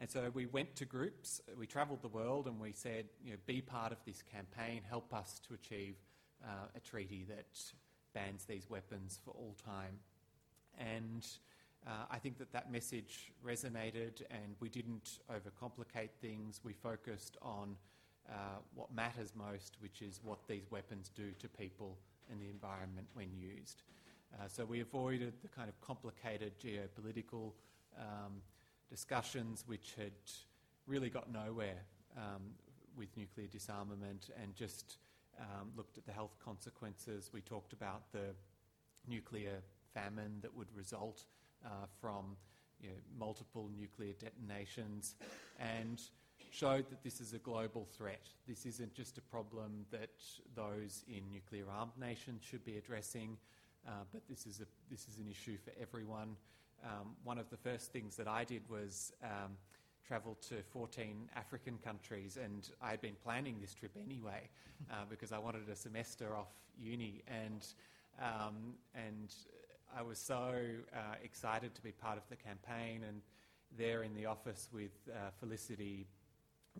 [0.00, 3.38] And so we went to groups, we travelled the world, and we said, you know,
[3.46, 5.96] be part of this campaign, help us to achieve
[6.44, 7.46] uh, a treaty that
[8.18, 9.98] bans these weapons for all time.
[10.78, 11.26] And
[11.86, 16.60] uh, I think that that message resonated, and we didn't overcomplicate things.
[16.64, 17.76] We focused on
[18.28, 21.96] uh, what matters most, which is what these weapons do to people
[22.30, 23.82] and the environment when used.
[24.34, 27.52] Uh, so we avoided the kind of complicated geopolitical.
[27.98, 28.42] Um,
[28.88, 30.12] discussions which had
[30.86, 31.82] really got nowhere.
[32.16, 32.54] Um,
[32.98, 34.98] with nuclear disarmament and just
[35.38, 37.30] um, looked at the health consequences.
[37.32, 38.34] We talked about the
[39.08, 39.62] nuclear
[39.94, 41.24] famine that would result
[41.64, 42.36] uh, from
[42.80, 45.16] you know, multiple nuclear detonations
[45.58, 46.00] and
[46.50, 48.22] showed that this is a global threat.
[48.46, 50.10] This isn't just a problem that
[50.54, 53.36] those in nuclear armed nations should be addressing,
[53.86, 56.36] uh, but this is, a, this is an issue for everyone.
[56.84, 59.56] Um, one of the first things that I did was um,
[60.08, 64.48] travel to 14 African countries, and I had been planning this trip anyway
[64.90, 66.48] uh, because I wanted a semester off
[66.80, 67.66] uni, and
[68.18, 69.34] um, and
[69.94, 70.54] I was so
[70.94, 73.20] uh, excited to be part of the campaign, and
[73.76, 76.06] there in the office with uh, Felicity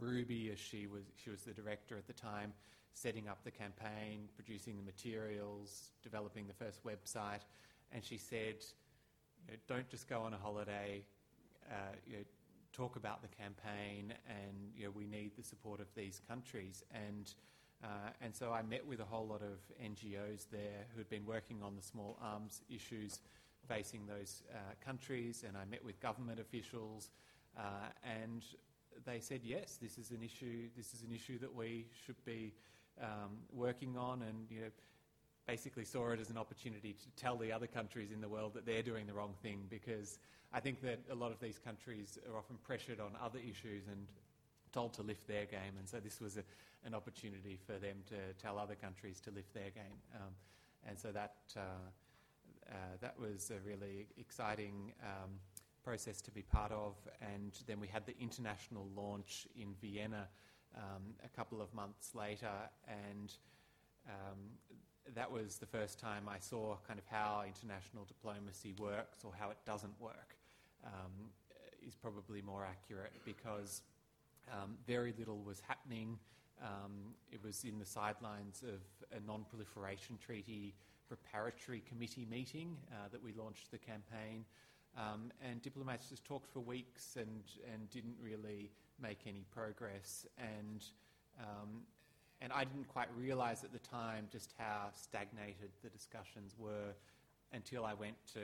[0.00, 2.54] Ruby, as she was she was the director at the time,
[2.94, 7.44] setting up the campaign, producing the materials, developing the first website,
[7.92, 8.64] and she said,
[9.46, 11.04] you know, "Don't just go on a holiday."
[11.70, 12.22] Uh, you know,
[12.72, 16.84] talk about the campaign, and you know, we need the support of these countries.
[16.92, 17.32] And
[17.82, 21.24] uh, and so I met with a whole lot of NGOs there who had been
[21.24, 23.20] working on the small arms issues
[23.68, 27.10] facing those uh, countries, and I met with government officials,
[27.56, 28.44] uh, and
[29.04, 30.68] they said, yes, this is an issue.
[30.76, 32.54] This is an issue that we should be
[33.00, 34.70] um, working on, and you know,
[35.48, 38.66] basically saw it as an opportunity to tell the other countries in the world that
[38.66, 40.18] they're doing the wrong thing because
[40.52, 44.06] I think that a lot of these countries are often pressured on other issues and
[44.72, 46.44] told to lift their game, and so this was a,
[46.84, 49.98] an opportunity for them to tell other countries to lift their game.
[50.14, 50.32] Um,
[50.86, 51.60] and so that, uh,
[52.70, 55.30] uh, that was a really exciting um,
[55.82, 56.94] process to be part of.
[57.22, 60.28] And then we had the international launch in Vienna
[60.76, 62.52] um, a couple of months later,
[62.86, 63.32] and
[64.06, 64.38] um,
[65.14, 69.50] that was the first time I saw kind of how international diplomacy works or how
[69.50, 70.36] it doesn't work.
[70.84, 71.30] Um,
[71.86, 73.82] is probably more accurate because
[74.52, 76.18] um, very little was happening.
[76.62, 78.80] Um, it was in the sidelines of
[79.16, 80.74] a non proliferation treaty
[81.08, 84.44] preparatory committee meeting uh, that we launched the campaign.
[84.96, 87.42] Um, and diplomats just talked for weeks and,
[87.72, 90.26] and didn't really make any progress.
[90.38, 90.84] And
[91.40, 91.82] um,
[92.40, 96.94] and I didn't quite realise at the time just how stagnated the discussions were
[97.52, 98.40] until I went to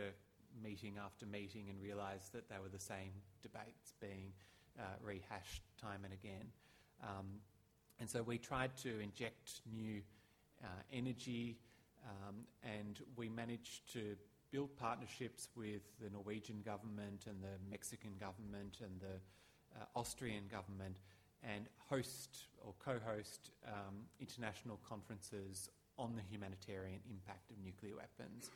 [0.63, 3.11] meeting after meeting and realised that they were the same
[3.43, 4.33] debates being
[4.79, 6.47] uh, rehashed time and again.
[7.03, 7.27] Um,
[8.01, 10.01] and so we tried to inject new
[10.63, 11.59] uh, energy
[12.05, 14.17] um, and we managed to
[14.51, 20.99] build partnerships with the Norwegian government and the Mexican government and the uh, Austrian government
[21.45, 28.51] and host or co host um, international conferences on the humanitarian impact of nuclear weapons.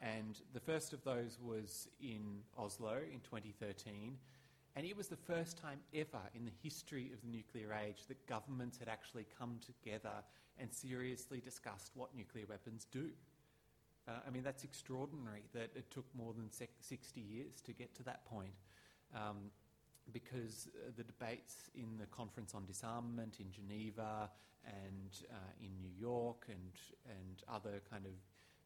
[0.00, 4.16] And the first of those was in Oslo in 2013.
[4.76, 8.24] And it was the first time ever in the history of the nuclear age that
[8.26, 10.22] governments had actually come together
[10.58, 13.10] and seriously discussed what nuclear weapons do.
[14.08, 18.02] Uh, I mean, that's extraordinary that it took more than 60 years to get to
[18.04, 18.54] that point.
[19.14, 19.50] Um,
[20.12, 24.30] because uh, the debates in the Conference on Disarmament in Geneva
[24.64, 26.72] and uh, in New York and,
[27.08, 28.12] and other kind of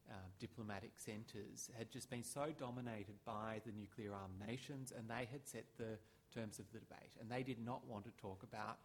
[0.09, 5.27] uh, diplomatic centres had just been so dominated by the nuclear armed nations, and they
[5.31, 5.97] had set the
[6.33, 7.11] terms of the debate.
[7.19, 8.77] And they did not want to talk about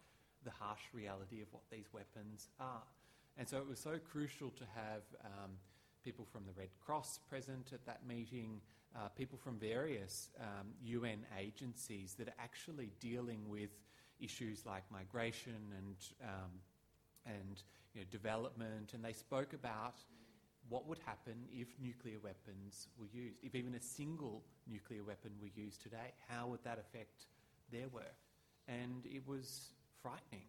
[0.43, 2.83] the harsh reality of what these weapons are.
[3.37, 5.51] And so it was so crucial to have um,
[6.03, 8.61] people from the Red Cross present at that meeting,
[8.95, 13.69] uh, people from various um, UN agencies that are actually dealing with
[14.19, 16.51] issues like migration and, um,
[17.25, 17.63] and
[17.93, 19.95] you know, development, and they spoke about
[20.69, 25.49] what would happen if nuclear weapons were used, if even a single nuclear weapon were
[25.55, 27.25] used today, how would that affect
[27.71, 28.15] their work?
[28.67, 30.47] And it was frightening.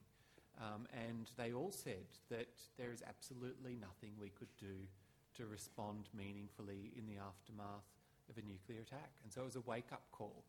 [0.60, 4.86] Um, and they all said that there is absolutely nothing we could do
[5.34, 7.88] to respond meaningfully in the aftermath
[8.28, 9.12] of a nuclear attack.
[9.22, 10.44] And so it was a wake up call.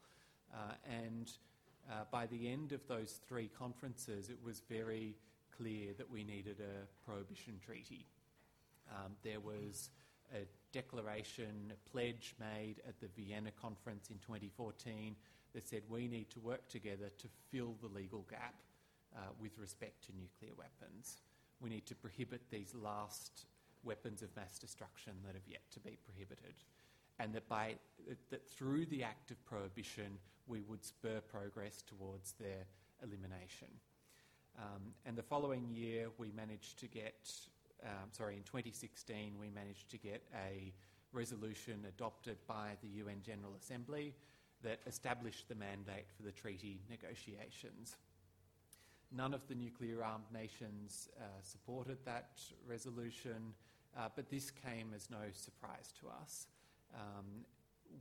[0.54, 1.32] Uh, and
[1.90, 5.16] uh, by the end of those three conferences, it was very
[5.56, 8.06] clear that we needed a prohibition treaty.
[8.92, 9.90] Um, there was
[10.34, 15.16] a declaration, a pledge made at the Vienna conference in 2014
[15.54, 18.56] that said we need to work together to fill the legal gap
[19.16, 21.22] uh, with respect to nuclear weapons.
[21.62, 23.46] We need to prohibit these last
[23.84, 26.56] weapons of mass destruction that have yet to be prohibited.
[27.24, 27.76] And that, by,
[28.32, 32.66] that through the act of prohibition, we would spur progress towards their
[33.02, 33.70] elimination.
[34.58, 37.32] Um, and the following year, we managed to get,
[37.82, 40.74] um, sorry, in 2016, we managed to get a
[41.14, 44.14] resolution adopted by the UN General Assembly
[44.62, 47.96] that established the mandate for the treaty negotiations.
[49.16, 53.54] none of the nuclear armed nations uh, supported that resolution,
[53.96, 56.48] uh, but this came as no surprise to us.
[56.94, 57.46] Um,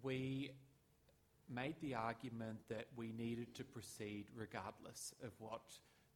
[0.03, 0.51] we
[1.49, 5.63] made the argument that we needed to proceed regardless of what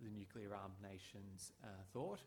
[0.00, 2.20] the nuclear armed nations uh, thought.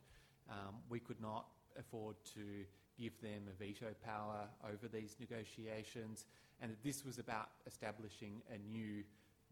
[0.49, 1.45] Um, we could not
[1.77, 2.65] afford to
[2.99, 6.25] give them a veto power over these negotiations,
[6.61, 9.03] and that this was about establishing a new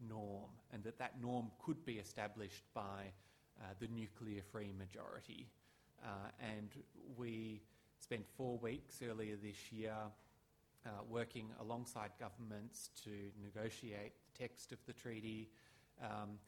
[0.08, 3.12] norm, and that that norm could be established by
[3.60, 5.48] uh, the nuclear free majority.
[6.04, 6.70] Uh, and
[7.16, 7.60] we
[7.98, 9.94] spent four weeks earlier this year
[10.86, 13.10] uh, working alongside governments to
[13.42, 15.48] negotiate the text of the treaty.
[16.02, 16.38] Um,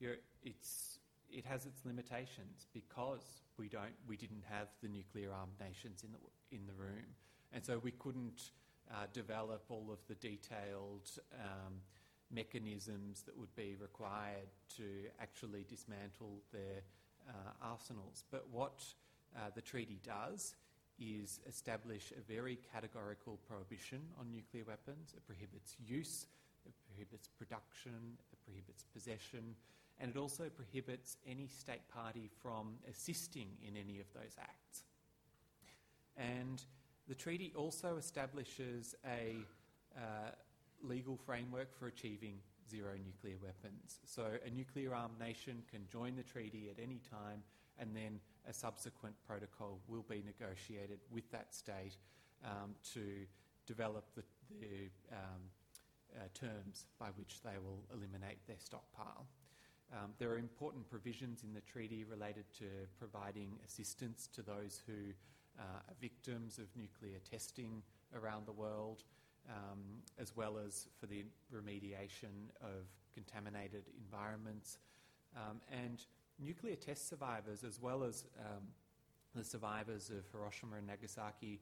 [0.00, 6.10] it has its limitations because we, don't, we didn't have the nuclear armed nations in
[6.12, 7.04] the, in the room.
[7.52, 8.50] And so we couldn't
[8.90, 11.74] uh, develop all of the detailed um,
[12.32, 14.84] mechanisms that would be required to
[15.20, 16.82] actually dismantle their
[17.28, 17.32] uh,
[17.62, 18.24] arsenals.
[18.30, 18.82] But what
[19.36, 20.54] uh, the treaty does
[21.00, 25.14] is establish a very categorical prohibition on nuclear weapons.
[25.16, 26.26] It prohibits use,
[26.66, 29.56] it prohibits production, it prohibits possession,
[29.98, 34.84] and it also prohibits any state party from assisting in any of those acts.
[36.16, 36.62] And
[37.08, 39.36] the treaty also establishes a
[39.96, 40.30] uh,
[40.82, 42.34] legal framework for achieving
[42.70, 43.98] zero nuclear weapons.
[44.04, 47.42] So a nuclear armed nation can join the treaty at any time,
[47.78, 51.96] and then a subsequent protocol will be negotiated with that state
[52.44, 53.26] um, to
[53.66, 54.22] develop the,
[54.60, 55.42] the um,
[56.16, 59.26] uh, terms by which they will eliminate their stockpile.
[59.92, 62.66] Um, there are important provisions in the treaty related to
[62.98, 65.12] providing assistance to those who
[65.58, 67.82] uh, are victims of nuclear testing
[68.14, 69.02] around the world
[69.48, 74.78] um, as well as for the remediation of contaminated environments.
[75.36, 76.04] Um, and
[76.42, 78.64] nuclear test survivors, as well as um,
[79.34, 81.60] the survivors of Hiroshima and Nagasaki,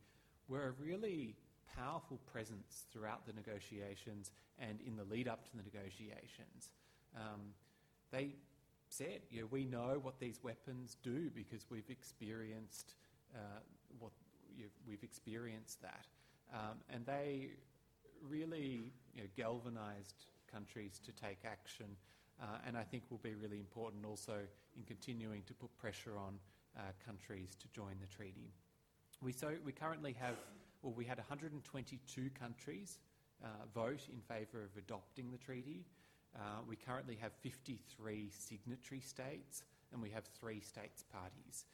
[0.48, 1.36] were a really
[1.76, 6.70] powerful presence throughout the negotiations and in the lead up to the negotiations.
[7.16, 7.52] Um,
[8.10, 8.34] they
[8.88, 12.94] said, you know, we know what these weapons do because we've experienced
[13.34, 13.60] uh,
[13.98, 14.12] what
[14.86, 16.06] we've experienced that.
[16.52, 17.50] Um, and they
[18.26, 21.86] really you know, galvanised countries to take action,
[22.66, 24.38] and I think will be really important also
[24.76, 26.38] in continuing to put pressure on
[26.76, 28.52] uh, countries to join the treaty.
[29.20, 30.36] We, so, we currently have,
[30.82, 32.98] well, we had 122 countries
[33.42, 35.84] uh, vote in favour of adopting the treaty.
[36.36, 39.62] Uh, we currently have 53 signatory states,
[39.92, 41.64] and we have three states parties.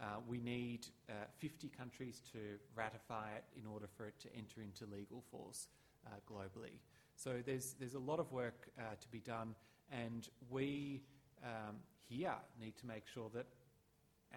[0.00, 2.38] Uh, we need uh, 50 countries to
[2.76, 5.66] ratify it in order for it to enter into legal force
[6.06, 6.78] uh, globally.
[7.16, 9.54] So there's, there's a lot of work uh, to be done,
[9.90, 11.02] and we
[11.44, 11.76] um,
[12.08, 13.46] here need to make sure that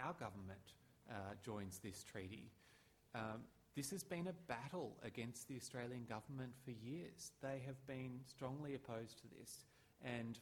[0.03, 0.73] our government
[1.09, 2.51] uh, joins this treaty.
[3.13, 3.41] Um,
[3.75, 7.31] this has been a battle against the Australian government for years.
[7.41, 9.65] They have been strongly opposed to this,
[10.03, 10.37] and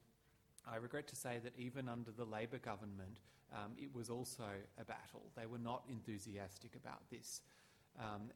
[0.72, 3.20] I regret to say that even under the Labor government,
[3.54, 4.44] um, it was also
[4.80, 5.32] a battle.
[5.36, 7.42] They were not enthusiastic about this
[8.00, 8.30] um,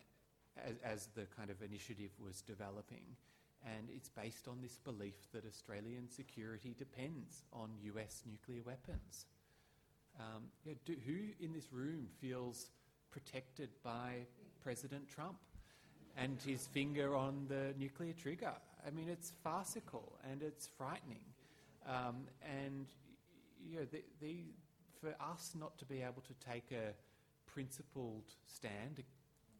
[0.57, 3.03] as, as, the kind of initiative was developing.
[3.65, 9.25] And it's based on this belief that Australian security depends on US nuclear weapons.
[10.19, 10.43] Um,
[10.85, 12.67] do, who in this room feels
[13.11, 14.25] protected by
[14.61, 15.37] President Trump
[16.17, 18.53] and his finger on the nuclear trigger?
[18.85, 21.23] I mean, it's farcical and it's frightening.
[21.87, 22.85] Um, and
[23.65, 24.43] you know, the, the,
[24.99, 26.93] for us not to be able to take a
[27.45, 29.03] principled stand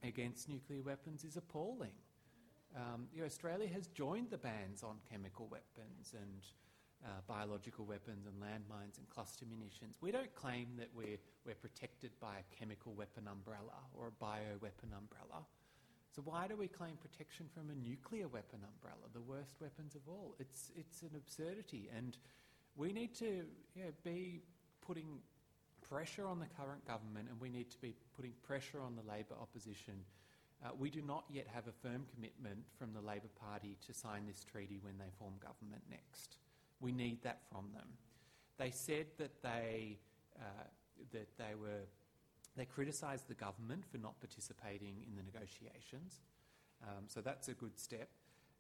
[0.03, 1.91] against nuclear weapons is appalling.
[2.75, 6.41] Um, you know, Australia has joined the bans on chemical weapons and
[7.05, 9.97] uh, biological weapons and landmines and cluster munitions.
[10.01, 14.95] We don't claim that we're, we're protected by a chemical weapon umbrella or a bioweapon
[14.97, 15.45] umbrella.
[16.15, 20.01] So why do we claim protection from a nuclear weapon umbrella, the worst weapons of
[20.07, 20.35] all?
[20.39, 22.17] It's, it's an absurdity, and
[22.75, 23.43] we need to
[23.75, 24.41] you know, be
[24.85, 25.19] putting
[25.81, 29.35] pressure on the current government, and we need to be putting pressure on the Labor
[29.41, 29.95] opposition.
[30.63, 34.25] Uh, we do not yet have a firm commitment from the Labor Party to sign
[34.25, 36.37] this treaty when they form government next.
[36.79, 37.87] We need that from them.
[38.57, 39.99] They said that they
[40.39, 40.67] uh,
[41.11, 41.83] that they were
[42.55, 46.21] they criticised the government for not participating in the negotiations,
[46.83, 48.09] um, so that's a good step.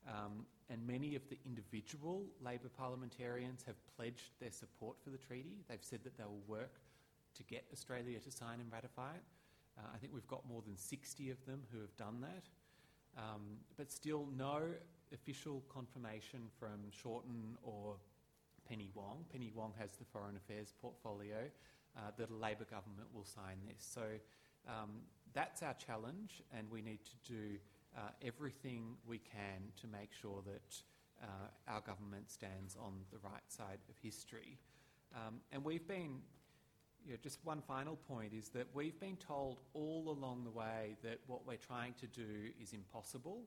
[0.07, 5.63] Um, and many of the individual Labor parliamentarians have pledged their support for the treaty.
[5.69, 6.81] They've said that they will work
[7.35, 9.23] to get Australia to sign and ratify it.
[9.77, 12.43] Uh, I think we've got more than 60 of them who have done that.
[13.17, 14.61] Um, but still, no
[15.13, 17.97] official confirmation from Shorten or
[18.67, 19.25] Penny Wong.
[19.31, 21.49] Penny Wong has the foreign affairs portfolio.
[21.95, 23.85] Uh, that a Labor government will sign this.
[23.93, 24.01] So
[24.67, 24.89] um,
[25.31, 27.59] that's our challenge, and we need to do
[27.95, 30.75] uh, everything we can to make sure that
[31.21, 34.57] uh, our government stands on the right side of history.
[35.13, 36.21] Um, and we've been,
[37.11, 41.19] know, just one final point is that we've been told all along the way that
[41.27, 43.41] what we're trying to do is impossible.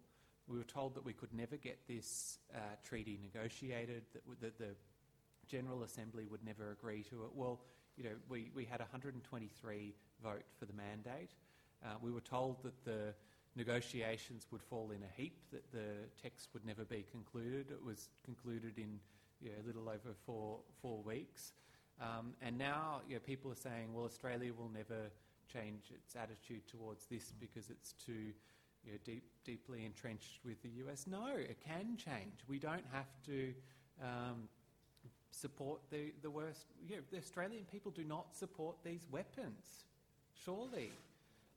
[0.47, 4.75] We were told that we could never get this uh, treaty negotiated, that, that the
[5.49, 7.31] General Assembly would never agree to it.
[7.35, 7.61] Well,
[7.97, 11.31] you know, we, we had 123 vote for the mandate.
[11.85, 13.15] Uh, we were told that the
[13.57, 17.67] negotiations would fall in a heap, that the text would never be concluded.
[17.71, 19.01] It was concluded in
[19.41, 21.53] you know, a little over four, four weeks.
[22.01, 25.11] Um, and now you know, people are saying, well, Australia will never
[25.53, 28.33] change its attitude towards this because it's too
[28.85, 31.07] you know, deep, deeply entrenched with the US.
[31.07, 32.45] No, it can change.
[32.49, 33.55] We don't have to
[34.03, 34.49] um,
[35.31, 36.67] support the, the worst.
[36.87, 39.85] You know, the Australian people do not support these weapons,
[40.45, 40.91] surely.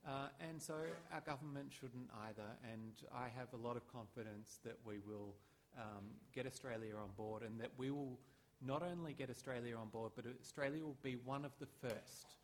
[0.06, 0.74] Uh, and so
[1.12, 2.48] our government shouldn't either.
[2.72, 5.34] And I have a lot of confidence that we will
[5.78, 8.18] um, get Australia on board and that we will
[8.64, 12.36] not only get Australia on board, but Australia will be one of the first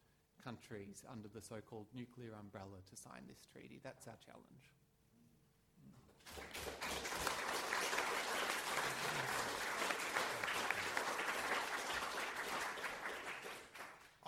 [0.42, 3.80] countries under the so called nuclear umbrella to sign this treaty.
[3.82, 4.70] That's our challenge.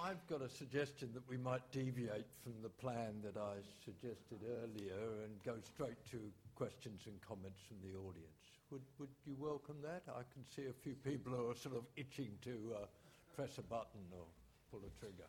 [0.01, 5.23] I've got a suggestion that we might deviate from the plan that I suggested earlier
[5.25, 6.19] and go straight to
[6.55, 8.58] questions and comments from the audience.
[8.71, 10.05] Would, would you welcome that?
[10.13, 12.87] I can see a few people who are sort of itching to uh,
[13.35, 14.29] press a button or
[14.71, 15.25] pull a trigger.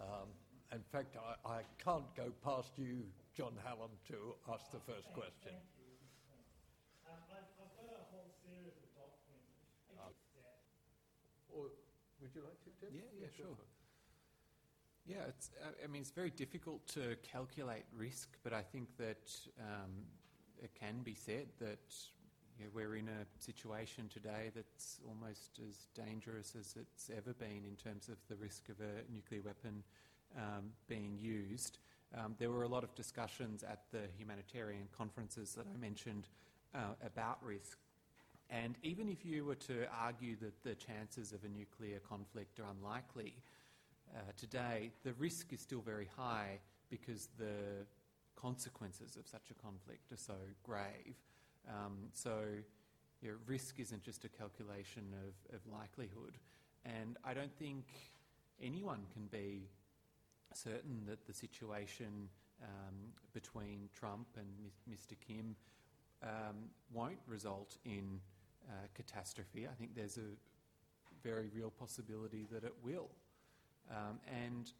[0.00, 0.26] Um,
[0.74, 3.06] in fact, I, I, can't go past you,
[3.36, 5.54] John Hallam, to ask the first question.
[7.06, 9.62] Um, I've, I've, got a whole series of documents.
[9.94, 11.70] Uh, or
[12.18, 12.98] would you like to, Tim?
[12.98, 13.54] Yeah, yeah, sure.
[15.06, 19.30] Yeah, it's, uh, I mean, it's very difficult to calculate risk, but I think that
[19.60, 20.02] um,
[20.58, 21.94] it can be said that
[22.62, 27.64] you know, we're in a situation today that's almost as dangerous as it's ever been
[27.66, 29.82] in terms of the risk of a nuclear weapon
[30.36, 31.78] um, being used.
[32.16, 36.28] Um, there were a lot of discussions at the humanitarian conferences that I mentioned
[36.74, 37.78] uh, about risk.
[38.48, 42.66] And even if you were to argue that the chances of a nuclear conflict are
[42.70, 43.34] unlikely,
[44.14, 46.58] uh, today, the risk is still very high
[46.90, 47.86] because the
[48.36, 51.16] consequences of such a conflict are so grave.
[51.68, 52.40] Um, so,
[53.20, 56.38] you know, risk isn't just a calculation of, of likelihood.
[56.84, 57.84] And I don't think
[58.60, 59.68] anyone can be
[60.54, 62.28] certain that the situation
[62.62, 62.94] um,
[63.32, 64.46] between Trump and
[64.90, 65.16] Mr.
[65.26, 65.56] Kim
[66.22, 68.20] um, won't result in
[68.68, 69.66] uh, catastrophe.
[69.66, 70.36] I think there's a
[71.22, 73.10] very real possibility that it will.
[73.90, 74.70] Um, and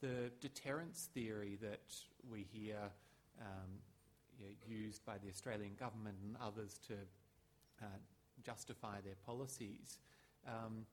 [0.00, 1.92] the deterrence theory that
[2.30, 2.78] we hear
[3.40, 3.70] um,
[4.40, 6.94] you know, used by the Australian government and others to
[7.82, 7.86] uh,
[8.44, 9.98] justify their policies
[10.46, 10.86] um,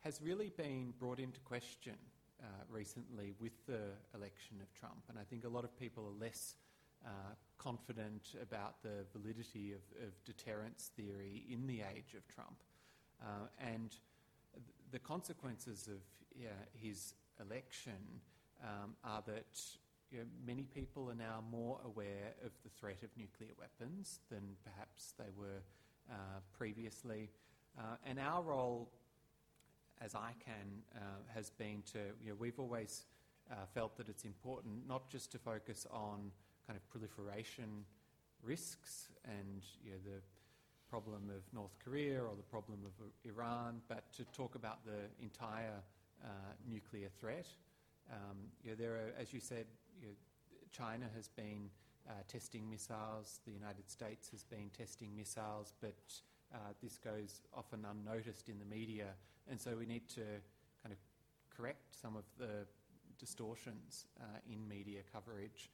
[0.00, 1.94] has really been brought into question
[2.42, 5.02] uh, recently with the election of Trump.
[5.08, 6.54] And I think a lot of people are less
[7.04, 7.08] uh,
[7.58, 12.62] confident about the validity of, of, deterrence theory in the age of Trump.
[13.22, 13.96] Uh, and
[14.90, 16.00] the consequences of
[16.74, 18.20] his election
[18.62, 19.60] um, are that
[20.10, 24.42] you know, many people are now more aware of the threat of nuclear weapons than
[24.64, 25.62] perhaps they were
[26.10, 27.30] uh, previously.
[27.78, 28.90] Uh, and our role
[30.00, 31.00] as ICAN uh,
[31.32, 33.04] has been to, you know, we've always
[33.50, 36.30] uh, felt that it's important not just to focus on
[36.66, 37.84] kind of proliferation
[38.42, 40.20] risks and you know, the
[40.88, 45.82] problem of North Korea or the problem of Iran, but to talk about the entire
[46.24, 46.28] uh,
[46.68, 47.46] nuclear threat.
[48.10, 49.66] Um, you know, there are, as you said,
[50.00, 50.14] you know,
[50.72, 51.70] China has been
[52.08, 56.00] uh, testing missiles, the United States has been testing missiles, but
[56.54, 59.08] uh, this goes often unnoticed in the media,
[59.48, 60.22] and so we need to
[60.82, 60.98] kind of
[61.54, 62.66] correct some of the
[63.18, 65.70] distortions uh, in media coverage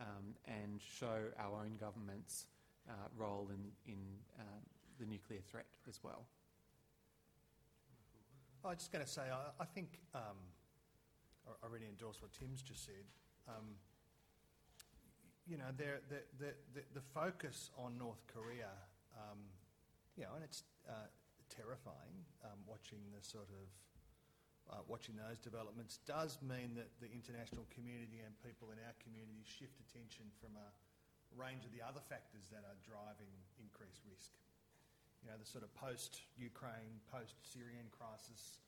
[0.00, 2.46] um, and show our own government's
[2.88, 3.98] uh, role in, in
[4.38, 4.60] um,
[5.00, 6.24] the nuclear threat as well.
[8.64, 10.38] I was just going to say, I, I think um,
[11.46, 13.04] I, really endorse what Tim's just said.
[13.48, 13.74] Um,
[15.46, 18.70] you know, the, the, the, the, focus on North Korea,
[19.18, 19.42] um,
[20.16, 21.10] you know, and it's uh,
[21.50, 23.66] terrifying um, watching the sort of
[24.70, 29.42] uh, watching those developments does mean that the international community and people in our community
[29.42, 30.68] shift attention from a
[31.34, 34.30] range of the other factors that are driving increased risk.
[35.20, 38.62] you know, the sort of post-Ukraine, post-Syrian crisis,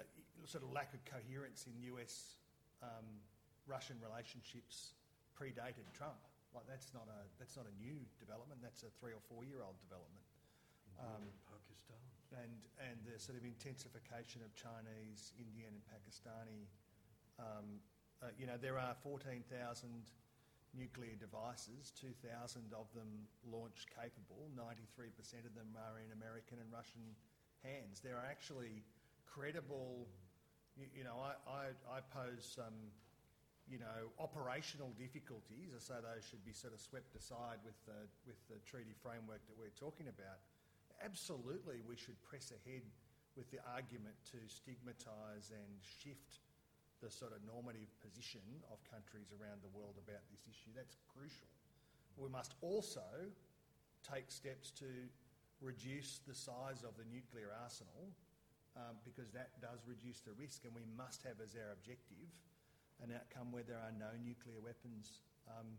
[0.00, 0.02] uh,
[0.48, 2.40] sort of lack of coherence in US
[2.82, 3.20] um,
[3.70, 4.98] Russian relationships
[5.38, 6.18] predated Trump.
[6.50, 8.58] Like that's not a that's not a new development.
[8.58, 10.26] That's a three or four year old development.
[10.98, 12.02] Um, Pakistan.
[12.34, 12.52] and
[12.82, 16.66] and the sort of intensification of Chinese, Indian, and Pakistani.
[17.38, 17.78] Um,
[18.20, 19.48] uh, you know, there are 14,000
[20.76, 24.52] nuclear devices, 2,000 of them launch capable.
[24.52, 27.16] 93% of them are in American and Russian
[27.64, 28.00] hands.
[28.04, 28.84] There are actually
[29.24, 30.06] credible.
[30.76, 32.92] You, you know, I, I, I pose some.
[33.70, 38.42] You know, operational difficulties, so those should be sort of swept aside with the, with
[38.50, 40.42] the treaty framework that we're talking about
[41.04, 42.84] absolutely we should press ahead
[43.36, 46.44] with the argument to stigmatise and shift
[47.00, 50.68] the sort of normative position of countries around the world about this issue.
[50.76, 51.48] That's crucial.
[52.20, 53.06] We must also
[54.04, 55.08] take steps to
[55.64, 58.12] reduce the size of the nuclear arsenal
[58.76, 62.28] um, because that does reduce the risk, and we must have as our objective
[63.02, 65.78] an outcome where there are no nuclear weapons um,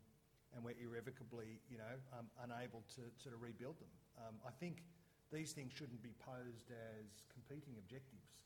[0.51, 3.93] and we're irrevocably, you know, um, unable to sort of rebuild them.
[4.19, 4.83] Um, I think
[5.31, 8.43] these things shouldn't be posed as competing objectives.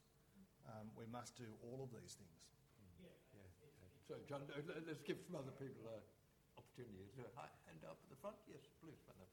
[0.70, 2.46] Um, we must do all of these things.
[4.06, 5.98] So, John, uh, let's give some other people an
[6.62, 7.10] opportunity.
[7.18, 8.38] So, hi, hand up at the front.
[8.46, 9.26] Yes, please, madam.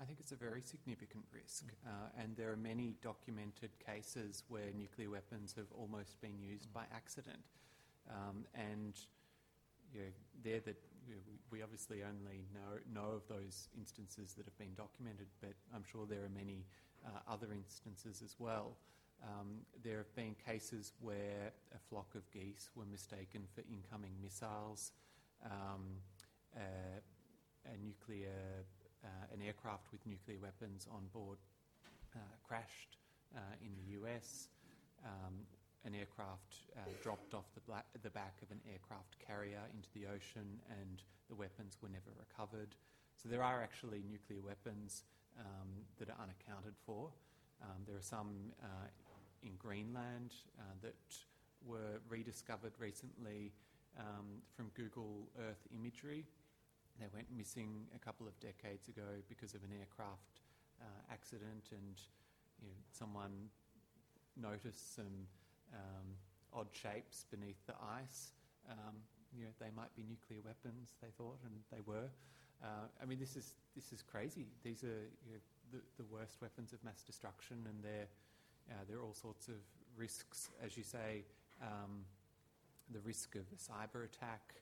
[0.00, 4.70] I think it's a very significant risk, uh, and there are many documented cases where
[4.76, 7.40] nuclear weapons have almost been used by accident.
[8.10, 8.94] Um, and
[9.94, 10.06] you know,
[10.44, 10.74] they're the,
[11.08, 11.20] you know,
[11.50, 16.04] we obviously only know, know of those instances that have been documented, but I'm sure
[16.06, 16.66] there are many
[17.06, 18.76] uh, other instances as well.
[19.22, 24.92] Um, there have been cases where a flock of geese were mistaken for incoming missiles.
[25.44, 26.02] Um,
[26.54, 27.00] uh,
[27.66, 28.64] a nuclear,
[29.32, 31.38] an aircraft with nuclear weapons on board
[32.14, 32.98] uh, crashed
[33.36, 34.48] uh, in the US.
[35.04, 35.46] Um,
[35.84, 40.06] an aircraft uh, dropped off the, black, the, back of an aircraft carrier into the
[40.10, 42.74] ocean and the weapons were never recovered.
[43.22, 45.04] So there are actually nuclear weapons
[45.38, 47.10] um, that are unaccounted for.
[47.62, 48.88] Um, there are some uh,
[49.42, 50.94] in Greenland uh, that
[51.64, 53.52] were rediscovered recently
[53.98, 56.26] um, from Google Earth imagery.
[57.00, 60.40] They went missing a couple of decades ago because of an aircraft
[60.80, 62.00] uh, accident, and
[62.62, 63.50] you know, someone
[64.36, 65.28] noticed some
[65.74, 66.16] um,
[66.52, 68.32] odd shapes beneath the ice.
[68.70, 68.96] Um,
[69.36, 70.96] you know, they might be nuclear weapons.
[71.02, 72.08] They thought, and they were.
[72.62, 74.46] Uh, I mean, this is this is crazy.
[74.64, 75.40] These are you know,
[75.72, 78.08] the, the worst weapons of mass destruction, and they're
[78.70, 79.60] uh, there are all sorts of
[79.96, 81.24] risks, as you say.
[81.62, 82.04] Um,
[82.92, 84.54] the risk of a cyber attack.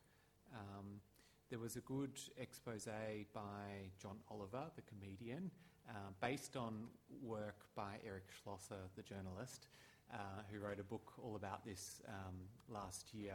[0.55, 1.01] Um,
[1.51, 2.87] there was a good expose
[3.35, 5.51] by John Oliver, the comedian,
[5.89, 6.87] uh, based on
[7.23, 9.69] work by Eric Schlosser, the journalist,
[10.13, 10.17] uh,
[10.51, 12.35] who wrote a book all about this um,
[12.69, 13.35] last year,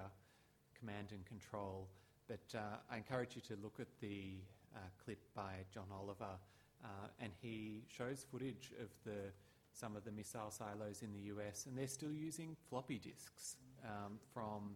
[0.77, 1.87] Command and Control.
[2.27, 4.37] But uh, I encourage you to look at the
[4.75, 6.37] uh, clip by John Oliver,
[6.83, 6.87] uh,
[7.19, 9.31] and he shows footage of the
[9.71, 13.55] some of the missile silos in the US, and they're still using floppy disks
[13.85, 14.75] um, from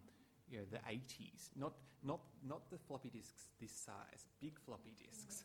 [0.54, 1.74] you know, the 80s, not,
[2.04, 5.43] not, not the floppy disks this size, big floppy disks,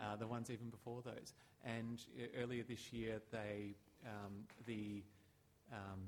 [0.00, 1.32] uh, the ones even before those.
[1.64, 4.32] And uh, earlier this year, they, um,
[4.66, 5.04] the,
[5.72, 6.00] um,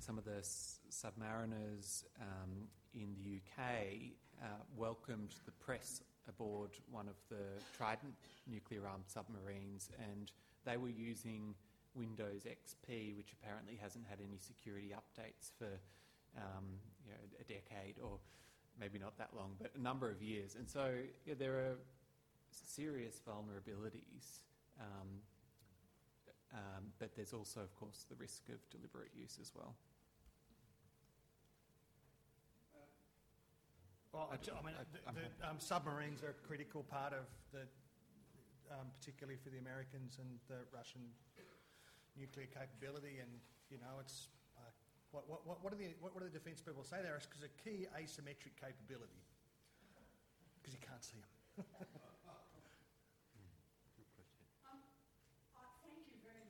[0.00, 4.46] some of the s- submariners um, in the UK uh,
[4.76, 8.14] welcomed the press aboard one of the Trident
[8.48, 10.32] nuclear armed submarines, and
[10.64, 11.54] they were using
[11.94, 15.68] Windows XP, which apparently hasn't had any security updates for
[16.36, 16.64] um,
[17.04, 18.18] you know, a decade or
[18.80, 20.56] maybe not that long, but a number of years.
[20.56, 20.92] And so
[21.26, 21.76] yeah, there are
[22.50, 24.42] serious vulnerabilities,
[24.80, 25.08] um,
[26.52, 29.74] um, but there's also, of course, the risk of deliberate use as well.
[34.12, 37.66] Well, I, I- mean, I- the, the, um, submarines are a critical part of the,
[38.70, 41.02] um, particularly for the Americans and the Russian
[42.16, 43.30] nuclear capability, and
[43.70, 44.33] you know, it's uh,
[45.14, 47.14] what, what, what, what are the what, what do the defence people say there?
[47.14, 49.22] It's because a key asymmetric capability,
[50.58, 51.30] because you can't see them.
[55.86, 56.42] Thank you very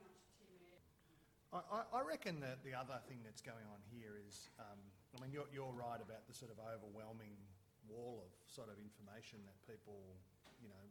[1.53, 4.81] I, I, I reckon that the other thing that's going on here is, um,
[5.12, 7.37] I mean, you're, you're right about the sort of overwhelming
[7.85, 10.17] wall of sort of information that people,
[10.65, 10.85] you know,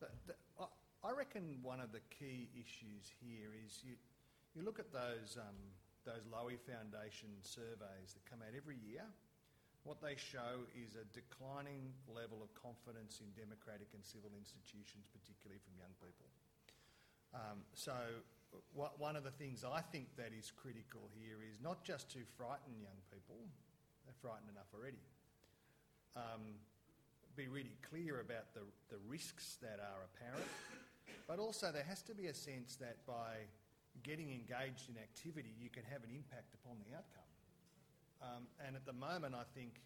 [0.00, 0.72] that, that, I,
[1.04, 4.00] I reckon one of the key issues here is you,
[4.56, 5.60] you look at those, um,
[6.06, 9.04] those Lowy Foundation surveys that come out every year
[9.86, 15.62] what they show is a declining level of confidence in democratic and civil institutions, particularly
[15.62, 16.26] from young people.
[17.30, 17.94] Um, so,
[18.74, 22.26] what, one of the things I think that is critical here is not just to
[22.34, 23.38] frighten young people,
[24.02, 25.06] they're frightened enough already.
[26.18, 26.58] Um,
[27.38, 30.50] be really clear about the, the risks that are apparent,
[31.30, 33.46] but also there has to be a sense that by
[34.02, 37.30] getting engaged in activity, you can have an impact upon the outcome.
[38.22, 39.80] Um, and at the moment, I think,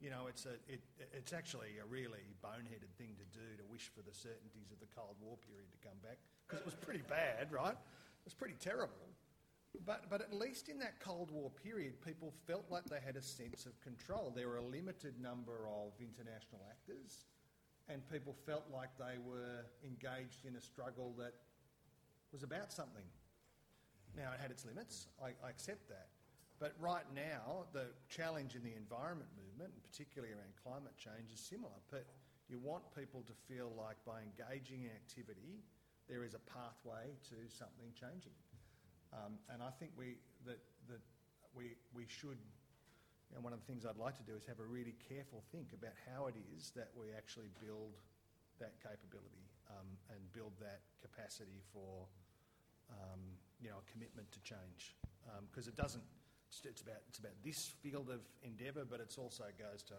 [0.00, 0.82] you know, it's, a, it,
[1.14, 4.90] it's actually a really boneheaded thing to do to wish for the certainties of the
[4.94, 7.74] Cold War period to come back, because it was pretty bad, right?
[7.74, 9.06] It was pretty terrible.
[9.86, 13.22] But, but at least in that Cold War period, people felt like they had a
[13.22, 14.32] sense of control.
[14.34, 17.26] There were a limited number of international actors,
[17.88, 21.34] and people felt like they were engaged in a struggle that
[22.32, 23.04] was about something.
[24.18, 26.10] Now, it had its limits, I, I accept that.
[26.58, 31.38] But right now, the challenge in the environment movement, and particularly around climate change, is
[31.38, 31.78] similar.
[31.86, 32.02] But
[32.50, 35.62] you want people to feel like by engaging in activity,
[36.10, 38.34] there is a pathway to something changing.
[39.14, 40.18] Um, and I think we,
[40.50, 40.58] that,
[40.90, 41.00] that
[41.54, 42.42] we, we should,
[43.30, 45.46] you know, one of the things I'd like to do is have a really careful
[45.54, 47.94] think about how it is that we actually build
[48.58, 52.10] that capability um, and build that capacity for,
[52.90, 53.22] um,
[53.60, 54.96] you know, a commitment to change.
[55.50, 56.04] Because um, it doesn't,
[56.64, 59.98] it's about, it's about this field of endeavour, but it also goes to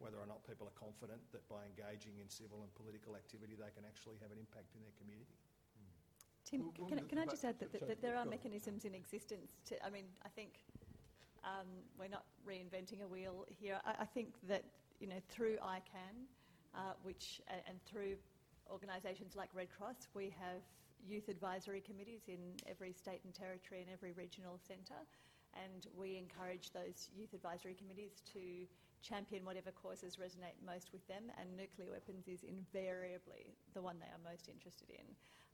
[0.00, 3.68] whether or not people are confident that by engaging in civil and political activity they
[3.76, 5.36] can actually have an impact in their community.
[6.48, 9.76] Tim, can, can I just add that, that, that there are mechanisms in existence to,
[9.84, 10.64] I mean, I think
[11.44, 13.78] um, we're not reinventing a wheel here.
[13.84, 14.64] I, I, think that,
[14.98, 16.26] you know, through ICAN,
[16.74, 18.16] uh, which, and through
[18.70, 20.62] organisations like Red Cross, we have
[21.06, 25.02] youth advisory committees in every state and territory and every regional centre,
[25.54, 28.66] and we encourage those youth advisory committees to
[29.02, 34.12] champion whatever causes resonate most with them, and nuclear weapons is invariably the one they
[34.12, 35.06] are most interested in.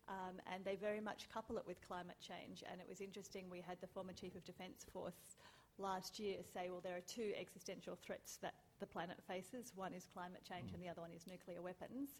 [0.08, 2.62] Um, and they very much couple it with climate change.
[2.70, 5.34] And it was interesting, we had the former Chief of Defence Force
[5.78, 9.72] last year say, well, there are two existential threats that the planet faces.
[9.74, 12.10] One is climate change, and the other one is nuclear weapons.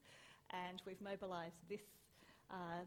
[0.51, 1.83] And we've mobilised this
[2.51, 2.84] uh,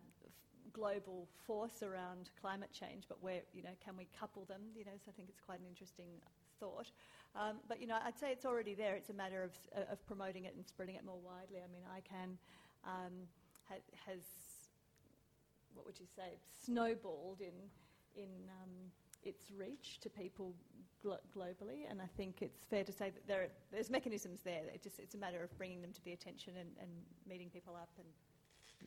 [0.73, 4.61] global force around climate change, but where, you know, can we couple them?
[4.75, 6.07] You know, so I think it's quite an interesting
[6.59, 6.91] thought.
[7.35, 8.95] Um, but, you know, I'd say it's already there.
[8.95, 11.59] It's a matter of, uh, of promoting it and spreading it more widely.
[11.59, 12.37] I mean, ICAN
[12.85, 13.13] um,
[13.67, 14.21] ha- has
[15.73, 17.55] what would you say, snowballed in,
[18.21, 18.29] in
[18.61, 18.69] um,
[19.23, 20.53] its reach to people
[21.01, 21.89] glo- globally.
[21.89, 24.63] And I think it's fair to say that there are, there's mechanisms there.
[24.73, 26.89] It just, it's a matter of bringing them to the attention and, and
[27.27, 27.89] meeting people up.
[27.97, 28.07] And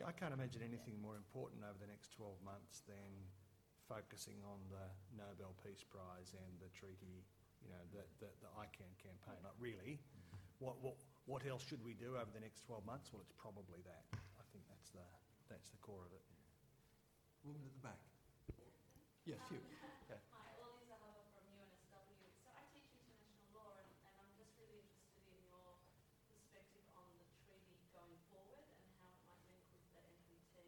[0.00, 3.12] I can't imagine anything more important over the next 12 months than
[3.84, 7.28] focusing on the Nobel Peace Prize and the treaty,
[7.60, 9.36] you know, the, the, the ICAN campaign.
[9.44, 10.00] Not really.
[10.62, 10.96] What, what,
[11.28, 13.12] what else should we do over the next 12 months?
[13.12, 14.08] Well, it's probably that.
[14.16, 15.04] I think that's the,
[15.52, 16.24] that's the core of it.
[17.44, 18.00] Woman at the back.
[19.22, 19.62] Yes, you.
[20.02, 20.18] Okay.
[20.34, 22.26] Hi, Lisa Hubbard from UNSW.
[22.42, 25.78] So I teach international law, and, and, I'm just really interested in your
[26.34, 30.58] perspective on the treaty going forward and how it might link with the NPT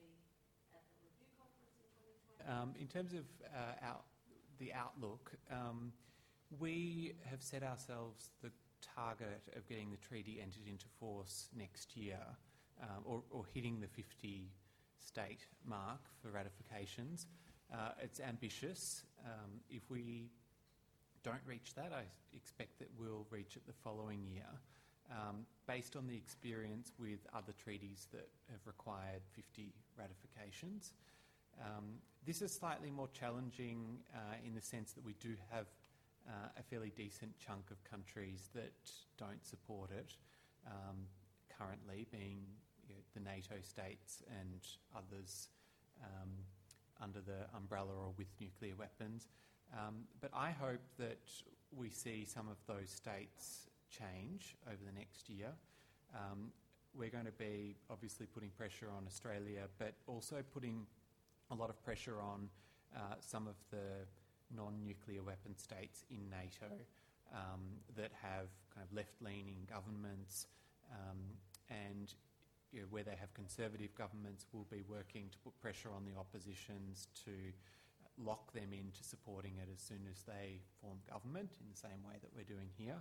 [0.70, 2.46] at the review conference in 2020.
[2.46, 3.94] Um, in terms of uh,
[4.58, 5.92] the outlook, um,
[6.58, 8.50] we have set ourselves the
[8.96, 12.20] target of getting the treaty entered into force next year,
[12.82, 14.50] um, or, hitting the 50
[15.00, 17.26] state mark for ratifications.
[17.72, 19.04] Uh, it's ambitious.
[19.24, 20.30] Um, if we
[21.22, 22.04] don't reach that, I
[22.36, 24.50] expect that we'll reach it the following year,
[25.10, 30.92] um, based on the experience with other treaties that have required 50 ratifications.
[31.61, 35.66] Um, this is slightly more challenging uh, in the sense that we do have
[36.26, 38.72] uh, a fairly decent chunk of countries that
[39.18, 40.16] don't support it
[40.66, 41.07] um,
[41.59, 42.40] currently, being
[42.88, 44.61] you know, the NATO states and
[44.96, 45.48] others
[46.02, 46.30] um,
[47.02, 49.28] under the umbrella or with nuclear weapons.
[49.72, 51.20] Um, but I hope that
[51.76, 55.50] we see some of those states change over the next year.
[56.14, 56.52] Um,
[56.96, 60.86] we're going to be obviously putting pressure on Australia, but also putting
[61.55, 62.48] a lot of pressure on
[62.96, 64.07] uh, some of the
[64.55, 66.72] non nuclear weapon states in NATO
[67.32, 70.46] um, that have kind of left leaning governments
[70.92, 71.18] um,
[71.70, 72.14] and
[72.72, 76.18] you know, where they have conservative governments, will be working to put pressure on the
[76.18, 77.30] oppositions to
[78.18, 82.14] lock them into supporting it as soon as they form government, in the same way
[82.20, 83.00] that we're doing here.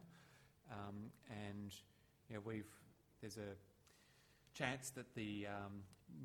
[0.72, 1.74] Um, and
[2.30, 2.70] you know, we've
[3.20, 3.58] there's a
[4.54, 5.82] chance that the um,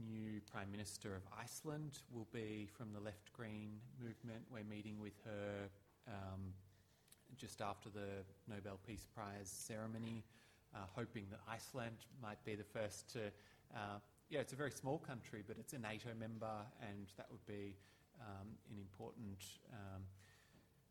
[0.08, 4.42] new Prime Minister of Iceland will be from the left green movement.
[4.52, 5.68] We're meeting with her
[6.06, 6.52] um,
[7.36, 10.24] just after the Nobel Peace Prize ceremony,
[10.74, 13.20] uh, hoping that Iceland might be the first to.
[13.74, 13.98] Uh,
[14.30, 17.76] yeah, it's a very small country, but it's a NATO member, and that would be
[18.20, 19.38] um, an important
[19.72, 20.02] um,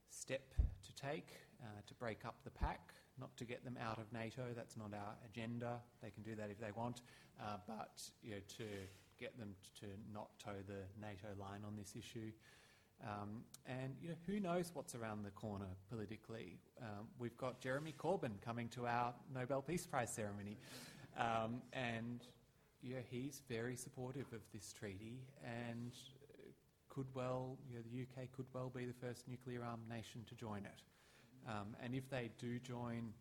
[0.09, 1.29] step to take
[1.61, 4.43] uh, to break up the pack, not to get them out of NATO.
[4.55, 5.79] That's not our agenda.
[6.01, 7.01] They can do that if they want,
[7.41, 8.65] uh, but you know, to
[9.19, 12.31] get them to not toe the NATO line on this issue.
[13.03, 16.59] Um, and you know, who knows what's around the corner politically?
[16.81, 20.57] Um, we've got Jeremy Corbyn coming to our Nobel Peace Prize ceremony,
[21.17, 22.21] um, and
[22.81, 25.91] yeah, he's very supportive of this treaty, and
[26.89, 30.35] could well, you know, the UK could well be the first nuclear armed nation to
[30.35, 30.81] join it.
[31.47, 33.13] Um, and if they do join,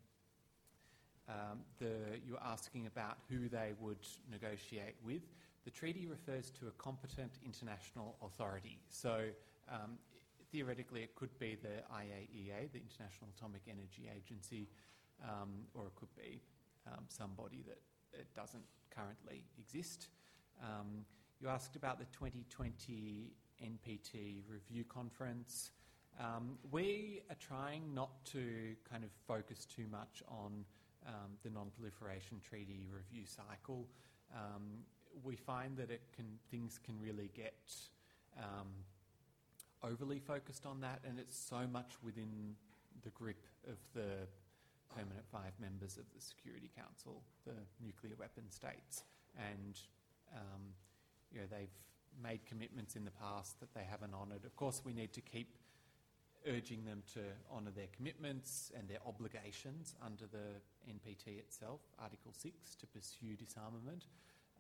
[1.29, 5.23] um, the, you're asking about who they would negotiate with.
[5.65, 8.79] The treaty refers to a competent international authority.
[8.89, 9.25] So
[9.69, 9.99] um,
[10.53, 14.69] theoretically, it could be the IAEA, the International Atomic Energy Agency,
[15.25, 16.41] um, or it could be
[16.87, 17.79] um, somebody that
[18.13, 20.09] it doesn't currently exist.
[20.63, 21.05] Um,
[21.41, 25.71] you asked about the 2020 NPT review conference.
[26.19, 30.65] Um, we are trying not to kind of focus too much on
[31.07, 33.87] um, the non-proliferation treaty review cycle.
[34.35, 34.85] Um,
[35.23, 37.55] we find that it can things can really get
[38.39, 38.69] um,
[39.83, 42.55] overly focused on that, and it's so much within
[43.03, 44.27] the grip of the
[44.95, 47.55] permanent five members of the Security Council, the
[47.85, 49.05] nuclear weapon states,
[49.37, 49.79] and
[50.35, 50.63] um,
[51.31, 51.69] you know they've
[52.23, 54.45] made commitments in the past that they haven't honoured.
[54.45, 55.57] Of course, we need to keep
[56.47, 57.21] urging them to
[57.51, 64.07] honour their commitments and their obligations under the NPT itself, Article 6, to pursue disarmament,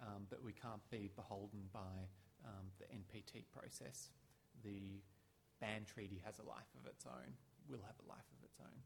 [0.03, 2.11] um, but we can't be beholden by
[2.45, 4.11] um, the NPT process.
[4.65, 5.01] The
[5.61, 7.33] ban treaty has a life of its own,
[7.69, 8.79] will have a life of its own.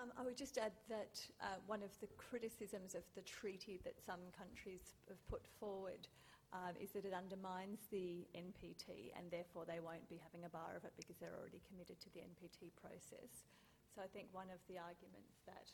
[0.00, 3.94] Um, I would just add that uh, one of the criticisms of the treaty that
[4.04, 6.06] some countries have put forward
[6.52, 10.72] um, is that it undermines the NPT and therefore they won't be having a bar
[10.76, 13.44] of it because they're already committed to the NPT process.
[13.92, 15.68] So I think one of the arguments that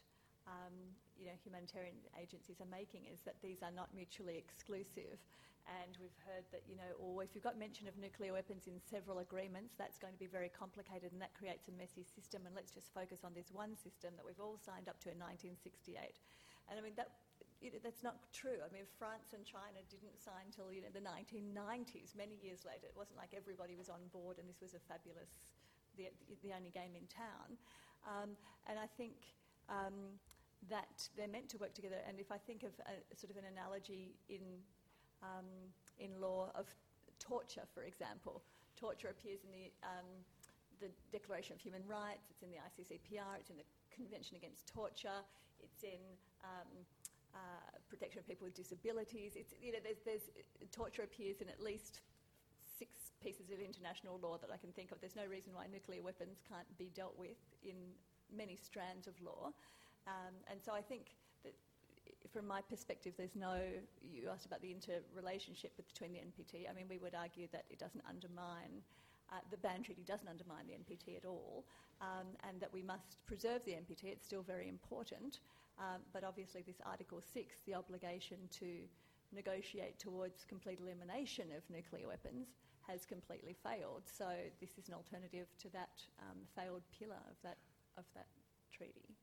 [0.46, 0.76] um,
[1.16, 5.20] you know, humanitarian agencies are making is that these are not mutually exclusive.
[5.64, 8.76] And we've heard that, you know, or if you've got mention of nuclear weapons in
[8.84, 12.44] several agreements, that's going to be very complicated and that creates a messy system.
[12.44, 15.16] And let's just focus on this one system that we've all signed up to in
[15.16, 16.20] 1968.
[16.68, 17.23] And I mean, that,
[17.64, 18.60] you know, that's not true.
[18.60, 22.92] I mean, France and China didn't sign until you know, the 1990s, many years later.
[22.92, 25.32] It wasn't like everybody was on board and this was a fabulous,
[25.96, 26.12] the,
[26.44, 27.56] the only game in town.
[28.04, 28.36] Um,
[28.68, 29.16] and I think
[29.72, 30.20] um,
[30.68, 32.04] that they're meant to work together.
[32.04, 34.60] And if I think of a, sort of an analogy in
[35.24, 35.48] um,
[35.96, 36.68] in law of
[37.18, 38.42] torture, for example.
[38.76, 40.08] Torture appears in the, um,
[40.80, 45.22] the Declaration of Human Rights, it's in the ICCPR, it's in the Convention Against Torture,
[45.62, 46.02] it's in
[46.42, 46.68] um,
[47.34, 47.38] uh,
[47.88, 49.32] protection of people with disabilities.
[49.34, 50.30] It's, you know, there's, there's,
[50.72, 52.00] torture appears in at least
[52.78, 55.00] six pieces of international law that I can think of.
[55.00, 57.76] There's no reason why nuclear weapons can't be dealt with in
[58.34, 59.52] many strands of law.
[60.06, 61.14] Um, and so I think
[61.44, 61.54] that
[62.32, 63.56] from my perspective, there's no.
[64.02, 66.68] You asked about the interrelationship between the NPT.
[66.68, 68.82] I mean, we would argue that it doesn't undermine.
[69.32, 71.64] Uh, the ban treaty doesn't undermine the NPT at all,
[72.00, 74.04] um, and that we must preserve the NPT.
[74.12, 75.40] It's still very important,
[75.78, 78.86] um, but obviously, this Article 6, the obligation to
[79.32, 82.48] negotiate towards complete elimination of nuclear weapons,
[82.86, 84.02] has completely failed.
[84.04, 84.28] So,
[84.60, 87.58] this is an alternative to that um, failed pillar of that,
[87.96, 88.26] of that
[88.70, 89.16] treaty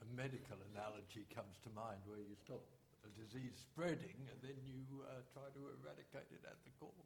[0.00, 2.64] a medical analogy comes to mind where you stop
[3.04, 7.04] a disease spreading and then you uh, try to eradicate it at the core.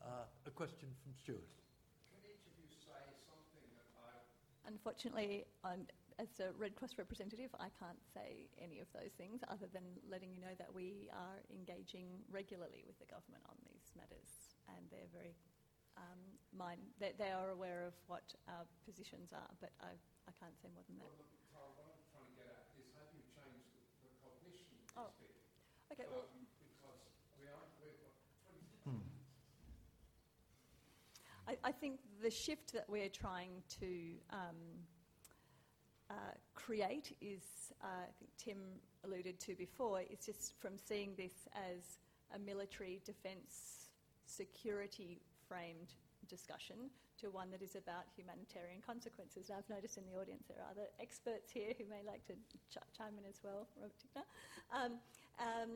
[0.00, 1.52] Uh, a question from Stuart.
[2.12, 4.24] Can each of you say something about.
[4.68, 5.84] Unfortunately, I'm,
[6.18, 10.30] as a Red Cross representative, I can't say any of those things other than letting
[10.30, 15.10] you know that we are engaging regularly with the government on these matters and they're
[15.12, 15.34] very.
[15.94, 16.18] Um,
[16.50, 19.94] mind, they, they, are aware of what our positions are, but I,
[20.26, 21.06] I can't say more than that.
[21.06, 21.22] Well,
[24.98, 25.10] Oh.
[25.94, 26.26] Okay, well.
[28.82, 29.06] Hmm.
[31.46, 33.86] I, I, think the shift that we're trying to
[34.30, 34.82] um,
[36.14, 38.58] uh, create is, uh, I think Tim
[39.04, 41.98] alluded to before, is just from seeing this as
[42.34, 43.88] a military defence
[44.26, 45.90] security framed
[46.28, 46.76] discussion
[47.20, 49.48] to one that is about humanitarian consequences.
[49.48, 52.34] And I've noticed in the audience there are other experts here who may like to
[52.70, 53.66] ch- chime in as well,
[54.72, 54.92] Um,
[55.38, 55.70] um,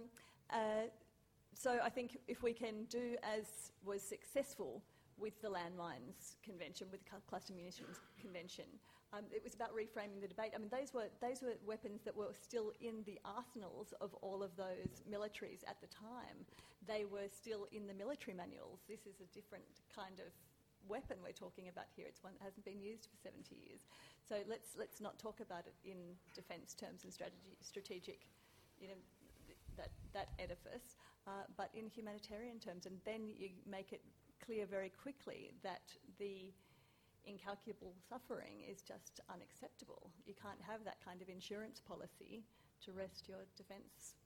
[0.51, 0.89] uh,
[1.55, 4.83] so I think if we can do as was successful
[5.19, 8.67] with the Landmines Convention, with the Cluster Munitions Convention.
[9.13, 10.53] Um, it was about reframing the debate.
[10.55, 14.43] I mean, those were, those were weapons that were still in the arsenals of all
[14.43, 16.45] of those militaries at the time.
[16.85, 18.85] They were still in the military manuals.
[18.85, 20.29] This is a different kind of
[20.87, 22.05] weapon we're talking about here.
[22.07, 23.89] It's one that hasn't been used for 70 years.
[24.29, 28.29] So let's, let's not talk about it in defence terms and strategy, strategic,
[28.77, 29.01] you know,
[29.81, 32.85] that, that edifice, uh, but in humanitarian terms.
[32.85, 34.03] And then you make it
[34.45, 35.83] clear very quickly that
[36.19, 36.53] the
[37.29, 40.09] incalculable suffering is just unacceptable.
[40.25, 42.43] You can't have that kind of insurance policy
[42.89, 44.17] to rest your defence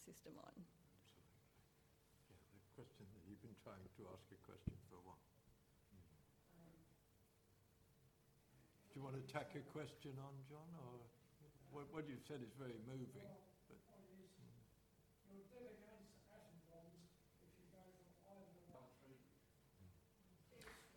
[0.00, 0.54] system on.
[2.32, 5.20] Yeah, the question that you've been trying to ask a question for a while.
[8.88, 11.04] Do you want to tack a question on, John, or
[11.68, 13.12] what, what you've said is very moving?
[13.12, 13.76] But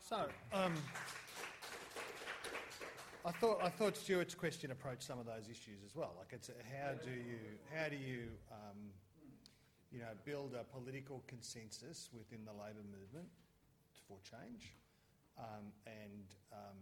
[0.10, 0.74] So, um,
[3.26, 6.16] I thought I thought Stuart's question approached some of those issues as well.
[6.18, 8.96] Like, it's how do you how do you um,
[9.92, 13.28] you know build a political consensus within the Labor movement
[14.08, 14.72] for change,
[15.38, 16.80] um, and um,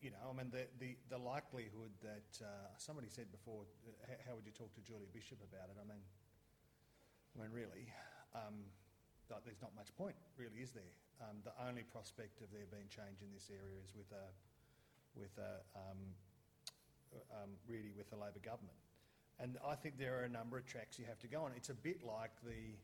[0.00, 4.30] you know, I mean, the the, the likelihood that uh, somebody said before, uh, how,
[4.30, 5.76] how would you talk to Julie Bishop about it?
[5.76, 6.00] I mean,
[7.36, 7.92] I mean, really,
[8.34, 8.64] um,
[9.44, 10.92] there's not much point, really, is there?
[11.20, 14.26] Um, the only prospect of there being change in this area is with a,
[15.16, 16.00] with a, um,
[17.32, 18.76] um, really with the Labor government.
[19.40, 21.52] And I think there are a number of tracks you have to go on.
[21.56, 22.76] It's a bit like the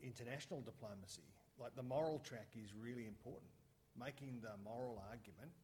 [0.00, 1.26] international diplomacy.
[1.58, 3.50] Like the moral track is really important.
[3.98, 5.54] Making the moral argument,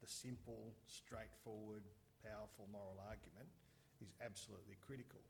[0.00, 1.84] the simple, straightforward,
[2.20, 3.48] powerful moral argument,
[4.00, 5.20] is absolutely critical.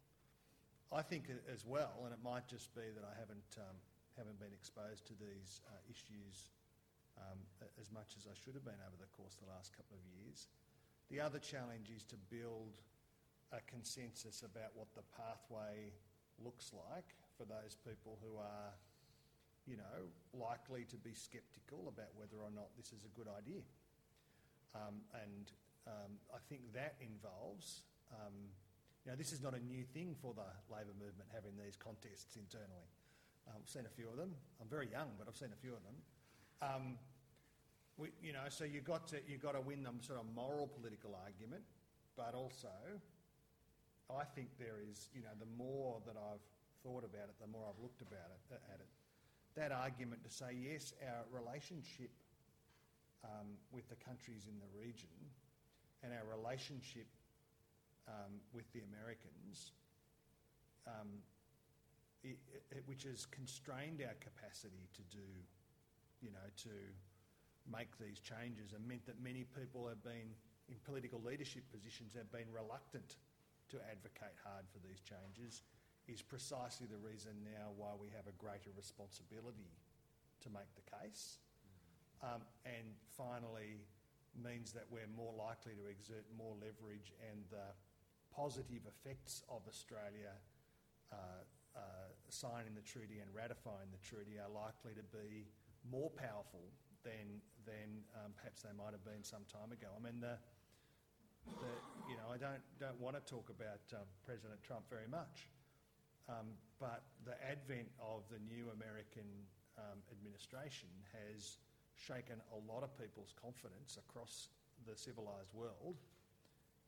[0.90, 3.78] I think as well, and it might just be that I haven't um,
[4.18, 6.51] haven't been exposed to these uh, issues
[7.80, 10.04] as much as I should have been over the course of the last couple of
[10.04, 10.48] years.
[11.08, 12.78] The other challenge is to build
[13.50, 15.90] a consensus about what the pathway
[16.38, 18.70] looks like for those people who are,
[19.66, 20.06] you know,
[20.36, 23.64] likely to be sceptical about whether or not this is a good idea.
[24.76, 25.50] Um, and
[25.88, 27.82] um, I think that involves,
[28.14, 28.54] um,
[29.04, 32.36] you know, this is not a new thing for the Labor movement having these contests
[32.38, 32.86] internally.
[33.48, 34.30] Um, I've seen a few of them.
[34.62, 35.98] I'm very young, but I've seen a few of them.
[38.01, 40.66] We, you know, so you've got to you've got to win the sort of moral
[40.66, 41.61] political argument,
[42.16, 42.72] but also,
[44.09, 46.40] I think there is, you know, the more that I've
[46.82, 48.88] thought about it, the more I've looked about it at it.
[49.55, 52.09] That argument to say yes, our relationship
[53.22, 55.12] um, with the countries in the region
[56.03, 57.07] and our relationship
[58.09, 59.76] um, with the Americans,
[60.86, 61.20] um,
[62.24, 62.32] i
[62.72, 65.28] i which has constrained our capacity to do,
[66.24, 66.72] you know, to
[67.70, 70.34] make these changes and meant that many people have been
[70.68, 73.16] in political leadership positions have been reluctant
[73.70, 75.62] to advocate hard for these changes
[76.10, 79.70] is precisely the reason now why we have a greater responsibility
[80.42, 81.38] to make the case.
[82.22, 83.86] Um, and finally,
[84.34, 87.74] means that we're more likely to exert more leverage and the
[88.30, 90.34] positive effects of Australia
[91.10, 91.42] uh,
[91.74, 95.50] uh, signing the treaty and ratifying the treaty are likely to be
[95.90, 96.62] more powerful
[97.05, 99.88] than, than um, perhaps they might have been some time ago.
[99.94, 100.36] I mean, the,
[101.61, 101.72] the,
[102.09, 105.48] you know, I don't, don't want to talk about uh, President Trump very much,
[106.28, 109.26] um, but the advent of the new American
[109.79, 111.58] um, administration has
[111.96, 114.49] shaken a lot of people's confidence across
[114.88, 115.96] the civilised world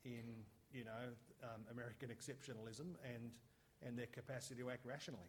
[0.05, 0.25] in,
[0.73, 1.13] you know,
[1.45, 3.31] um, American exceptionalism and,
[3.85, 5.29] and their capacity to act rationally.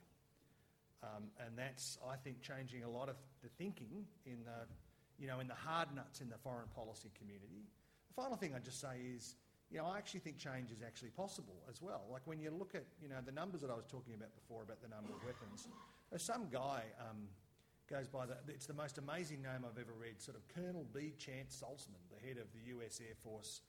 [1.03, 4.65] Um, and that's, I think, changing a lot of the thinking in the,
[5.19, 7.67] you know, in the hard nuts in the foreign policy community.
[8.07, 9.35] The final thing I'd just say is,
[9.69, 12.05] you know, I actually think change is actually possible as well.
[12.11, 14.63] Like when you look at, you know, the numbers that I was talking about before
[14.63, 15.67] about the number of weapons,
[16.09, 17.27] there's some guy um,
[17.89, 21.13] goes by the, it's the most amazing name I've ever read, sort of Colonel B.
[21.17, 23.61] Chance Saltzman, the head of the US Air Force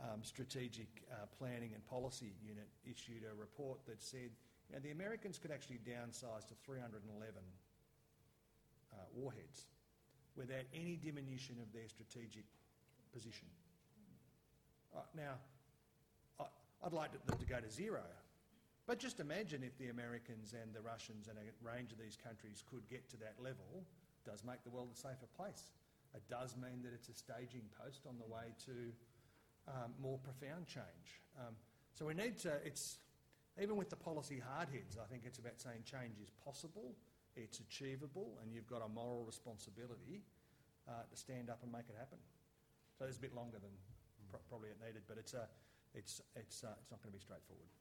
[0.00, 4.30] um, Strategic uh, Planning and Policy Unit, issued a report that said,
[4.72, 7.04] know, the Americans could actually downsize to 311
[8.92, 9.66] uh, warheads
[10.36, 12.44] without any diminution of their strategic
[13.12, 13.48] position.
[14.96, 15.34] Uh, now,
[16.40, 16.44] I,
[16.84, 18.02] I'd like them to go to zero,
[18.86, 22.64] but just imagine if the Americans and the Russians and a range of these countries
[22.68, 23.84] could get to that level,
[24.24, 25.70] it does make the world a safer place.
[26.14, 28.92] It does mean that it's a staging post on the way to
[29.68, 31.20] um, more profound change.
[31.38, 31.54] Um,
[31.94, 32.98] so we need to, it's,
[33.60, 36.94] even with the policy hardheads, I think it's about saying change is possible
[37.36, 40.20] it's achievable, and you've got a moral responsibility
[40.84, 42.20] uh, to stand up and make it happen.
[42.98, 43.72] So it's a bit longer than
[44.28, 45.48] pro- probably it needed, but it's, a,
[45.96, 47.72] it's, it's, uh, it's not going to be straightforward.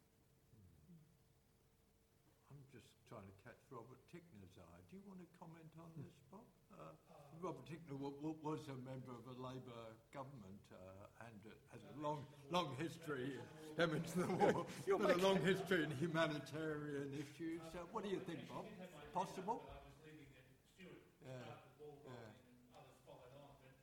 [2.47, 4.81] I'm just trying to catch Robert Tickner's eye.
[4.87, 6.47] Do you want to comment on this, Bob?
[6.77, 6.93] Uh,
[7.41, 9.81] Robert w- was a member of a Labour
[10.13, 12.21] government uh, and uh, has a long,
[12.53, 13.33] long history,
[13.81, 14.65] Emmons the war,
[15.01, 17.61] but a long history in humanitarian issues.
[17.73, 18.65] Uh, what do you think, Bob?
[19.13, 19.65] Possible?
[19.73, 20.45] I was leaving at
[20.77, 22.13] Stewart, Yeah, started the ball yeah.
[22.13, 23.51] rolling and others followed on.
[23.65, 23.73] But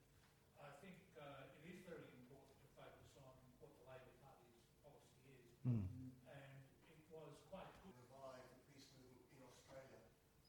[0.62, 5.18] I think uh, it is very important to focus on what the Labor Party's policy
[5.34, 5.42] is.
[5.66, 6.46] And
[6.94, 7.96] it was quite good.
[8.06, 10.00] revive the peace movement in Australia.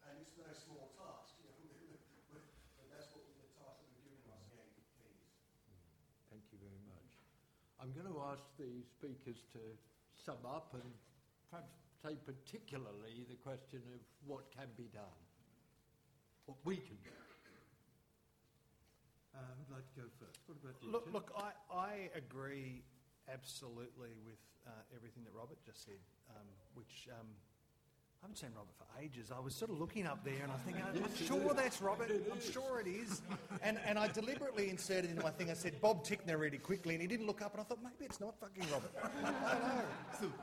[0.06, 1.58] And it's no small task, you know,
[2.30, 4.48] but that's what the task that we've given us.
[4.56, 5.28] Again, please.
[6.32, 7.12] Thank you very much.
[7.82, 9.60] I'm going to ask the speakers to
[10.20, 10.84] sum up and
[11.50, 11.72] perhaps
[12.04, 15.20] say particularly the question of what can be done,
[16.46, 17.16] what we can do.
[19.32, 20.44] Uh, who'd like to go first?
[20.48, 20.92] What about you?
[20.92, 21.14] Look, Tim?
[21.14, 22.84] look I, I agree
[23.32, 26.02] absolutely with uh, everything that Robert just said,
[26.36, 27.32] um, which um,
[28.22, 29.32] I haven't seen Robert for ages.
[29.34, 32.12] I was sort of looking up there and I think, I'm sure that's Robert.
[32.30, 33.22] I'm sure it is.
[33.64, 37.02] And, and I deliberately inserted into my thing, I said Bob Tickner really quickly, and
[37.02, 38.92] he didn't look up, and I thought, maybe it's not fucking Robert.
[39.24, 40.34] I don't know.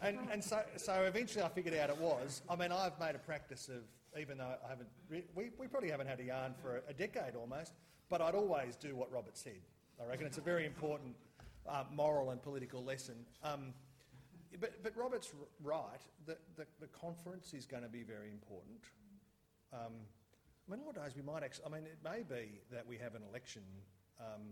[0.00, 2.40] And, and so, so eventually I figured out it was.
[2.48, 3.82] I mean, I've made a practice of,
[4.18, 7.36] even though I haven't, we, we probably haven't had a yarn for a, a decade
[7.36, 7.74] almost,
[8.08, 9.60] but I'd always do what Robert said.
[10.02, 11.14] I reckon it's a very important
[11.68, 13.16] uh, moral and political lesson.
[13.44, 13.74] Um,
[14.60, 15.32] but, but Robert's
[15.62, 16.00] right.
[16.26, 18.80] that the, the conference is going to be very important.
[19.72, 19.92] Um,
[20.68, 21.66] I mean, nowadays we might actually.
[21.66, 23.62] I mean, it may be that we have an election,
[24.20, 24.42] um,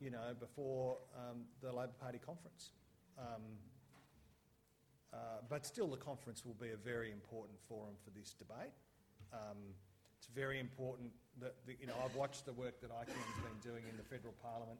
[0.00, 2.70] you know, before um, the Labor Party conference.
[3.18, 3.42] Um,
[5.12, 5.16] uh,
[5.48, 8.72] but still, the conference will be a very important forum for this debate.
[9.32, 9.58] Um,
[10.18, 11.10] it's very important
[11.40, 14.34] that, that, you know, I've watched the work that ICAN's been doing in the federal
[14.42, 14.78] parliament.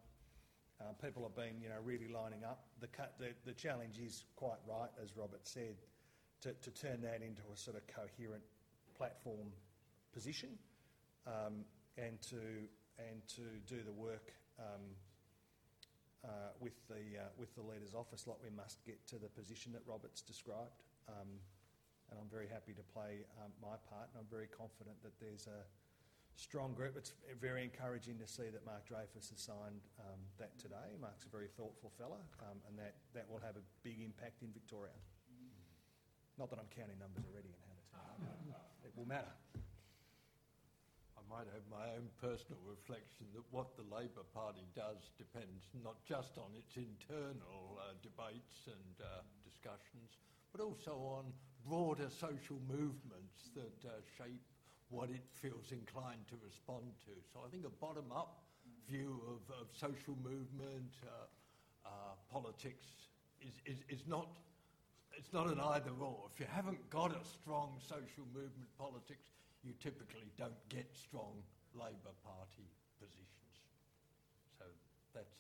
[0.80, 2.64] Uh, people have been, you know, really lining up.
[2.80, 2.88] The,
[3.18, 5.76] the, the challenge is quite right, as Robert said,
[6.42, 8.42] to, to turn that into a sort of coherent
[8.96, 9.48] platform
[10.12, 10.50] position
[11.26, 11.64] um,
[11.96, 12.68] and to
[12.98, 14.82] and to do the work um,
[16.24, 19.72] uh, with the uh, with the leader's office like we must get to the position
[19.72, 20.82] that Robert's described.
[21.08, 21.40] Um,
[22.10, 25.48] and I'm very happy to play um, my part, and I'm very confident that there's
[25.48, 25.64] a
[26.36, 26.96] strong group.
[26.96, 30.96] It's very encouraging to see that Mark Dreyfus has signed um, that today.
[31.00, 34.52] Mark's a very thoughtful fella, um, and that, that will have a big impact in
[34.52, 34.96] Victoria.
[36.38, 37.72] Not that I'm counting numbers already how
[38.84, 39.32] it will matter.
[41.16, 45.96] I might have my own personal reflection that what the Labor Party does depends not
[46.04, 50.20] just on its internal uh, debates and uh, discussions,
[50.52, 51.32] but also on
[51.64, 54.44] broader social movements that uh, shape
[54.92, 57.16] what it feels inclined to respond to.
[57.32, 58.44] So I think a bottom up
[58.84, 63.08] view of, of social movement, uh, uh, politics,
[63.40, 64.28] is, is, is not.
[65.16, 66.28] It's not an either or.
[66.32, 69.28] If you haven't got a strong social movement politics,
[69.64, 71.36] you typically don't get strong
[71.76, 73.52] Labor Party positions.
[74.56, 74.64] So
[75.12, 75.36] that's,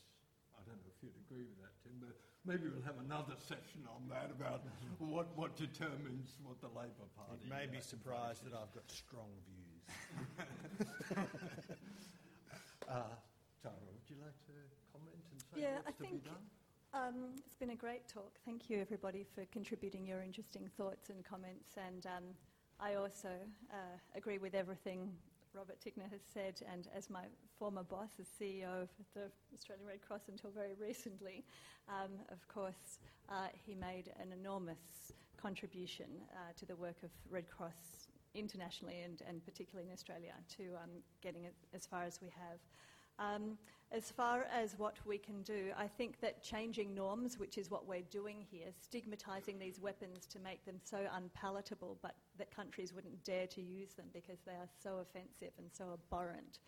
[0.56, 2.12] I don't know if you'd agree with that, Tim, but
[2.44, 4.62] maybe we'll have another session on that about
[4.98, 7.44] what, what determines what the Labor Party.
[7.44, 9.82] You may be uh, surprised that I've got strong views.
[12.88, 12.94] Uh,
[13.62, 14.52] Tara, would you like to
[14.92, 16.44] comment and say Yeah, what's I to think be done?
[16.92, 17.14] um,
[17.46, 18.32] it's been a great talk.
[18.44, 21.76] Thank you, everybody, for contributing your interesting thoughts and comments.
[21.78, 22.24] And um,
[22.80, 23.30] I also
[23.70, 25.12] uh, agree with everything
[25.54, 26.62] Robert Tickner has said.
[26.70, 27.24] And as my
[27.58, 31.44] former boss, as CEO of the Australian Red Cross until very recently,
[31.88, 32.98] um, of course,
[33.28, 39.22] uh, he made an enormous contribution uh, to the work of Red Cross internationally and,
[39.28, 42.58] and particularly in Australia to um, getting as far as we have.
[43.18, 43.58] Um,
[43.90, 47.86] as far as what we can do, I think that changing norms, which is what
[47.86, 53.22] we're doing here, stigmatising these weapons to make them so unpalatable, but that countries wouldn't
[53.22, 56.58] dare to use them because they are so offensive and so abhorrent.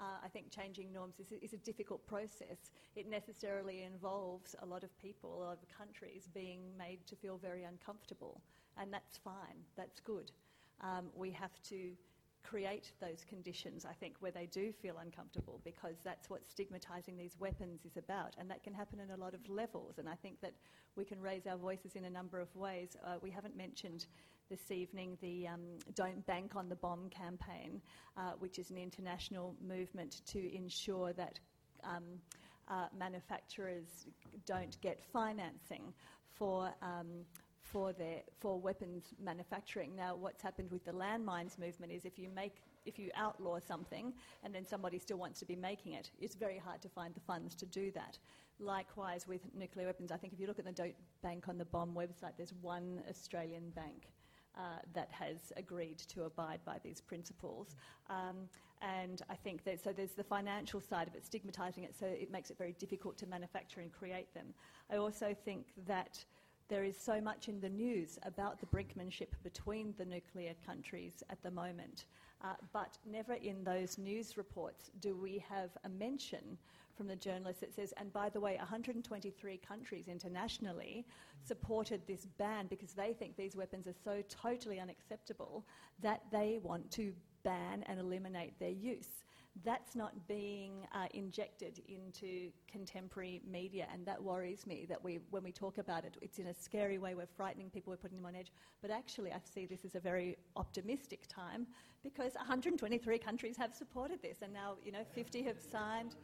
[0.00, 2.70] Uh, I think changing norms is is a difficult process.
[2.96, 7.36] It necessarily involves a lot of people, a lot of countries being made to feel
[7.36, 8.40] very uncomfortable,
[8.78, 10.32] and that's fine, that's good.
[10.80, 11.92] Um, we have to
[12.42, 17.36] create those conditions, I think, where they do feel uncomfortable because that's what stigmatising these
[17.38, 18.34] weapons is about.
[18.38, 19.98] And that can happen in a lot of levels.
[19.98, 20.54] And I think that
[20.96, 22.96] we can raise our voices in a number of ways.
[23.04, 24.06] Uh, we haven't mentioned
[24.48, 27.80] this evening the um, Don't Bank on the Bomb campaign,
[28.16, 31.38] uh, which is an international movement to ensure that.
[31.84, 32.20] Um,
[32.68, 34.06] uh, manufacturers
[34.46, 35.92] don't get financing
[36.32, 37.24] for um,
[37.72, 39.94] for their for weapons manufacturing.
[39.96, 44.12] Now, what's happened with the landmines movement is if you make if you outlaw something
[44.42, 47.20] and then somebody still wants to be making it, it's very hard to find the
[47.20, 48.18] funds to do that.
[48.58, 51.64] Likewise with nuclear weapons, I think if you look at the Don't Bank on the
[51.64, 54.08] Bomb website, there's one Australian bank
[54.56, 57.76] uh, that has agreed to abide by these principles.
[58.08, 58.48] Um,
[58.82, 62.30] and I think that so there's the financial side of it, stigmatising it, so it
[62.30, 64.46] makes it very difficult to manufacture and create them.
[64.90, 66.24] I also think that
[66.70, 71.42] there is so much in the news about the brinkmanship between the nuclear countries at
[71.42, 72.04] the moment,
[72.44, 76.56] uh, but never in those news reports do we have a mention
[76.96, 81.04] from the journalist that says, and by the way, 123 countries internationally
[81.44, 85.64] supported this ban because they think these weapons are so totally unacceptable
[86.00, 89.24] that they want to ban and eliminate their use
[89.64, 94.86] that's not being uh, injected into contemporary media, and that worries me.
[94.88, 97.14] That we, when we talk about it, it's in a scary way.
[97.14, 97.90] We're frightening people.
[97.90, 98.52] We're putting them on edge.
[98.82, 101.66] But actually, I see this as a very optimistic time
[102.02, 106.16] because 123 countries have supported this, and now you know 50 have signed,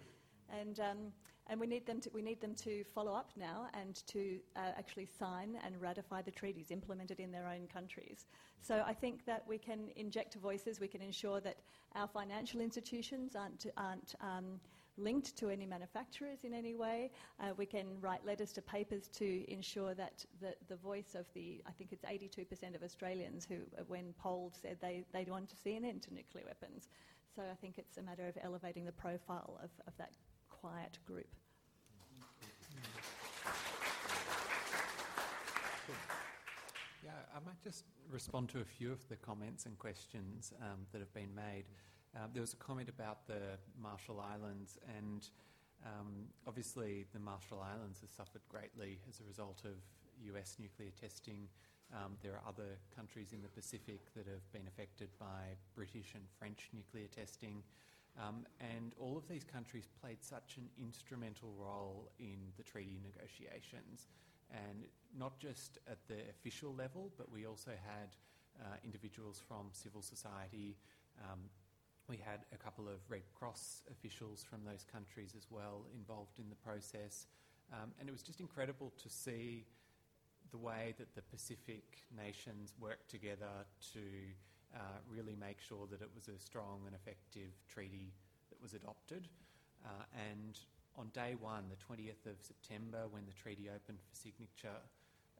[0.51, 0.81] and.
[0.81, 0.99] Um,
[1.49, 4.73] and we need them to, we need them to follow up now and to uh,
[4.77, 8.27] actually sign and ratify the treaties, implemented in their own countries.
[8.61, 11.59] So I think that we can inject voices, we can ensure that
[11.95, 14.61] our financial institutions aren't, aren't um,
[14.99, 17.11] linked to any manufacturers in any way.
[17.39, 21.63] Uh, we can write letters to papers to ensure that the, the voice of the,
[21.67, 25.57] I think it's 82% of Australians who, uh, when polled, said they, they want to
[25.57, 26.89] see an end to nuclear weapons.
[27.35, 30.13] So I think it's a matter of elevating the profile of, of that
[30.67, 31.29] quiet group.
[37.05, 40.99] Yeah, I might just respond to a few of the comments and questions um, that
[40.99, 41.67] have been made.
[42.17, 45.29] Uh, there was a comment about the Marshall Islands, and
[45.85, 49.77] um, obviously the Marshall Islands has suffered greatly as a result of
[50.35, 51.47] US nuclear testing.
[51.95, 56.25] Um, there are other countries in the Pacific that have been affected by British and
[56.41, 57.63] French nuclear testing.
[58.19, 64.09] Um, and all of these countries played such an instrumental role in the treaty negotiations.
[64.51, 64.85] And
[65.19, 68.17] not just at the official level, but we also had
[68.61, 70.77] uh, individuals from civil society.
[71.23, 71.41] Um,
[72.09, 76.49] we had a couple of Red Cross officials from those countries as well involved in
[76.49, 77.27] the process.
[77.73, 79.67] Um, and it was just incredible to see
[80.53, 84.01] the way that the Pacific nations worked together to
[84.77, 88.13] uh, really make sure that it was a strong and effective treaty
[88.51, 89.29] that was adopted.
[89.85, 90.61] Uh, and
[90.97, 94.81] on day one, the 20th of September, when the treaty opened for signature,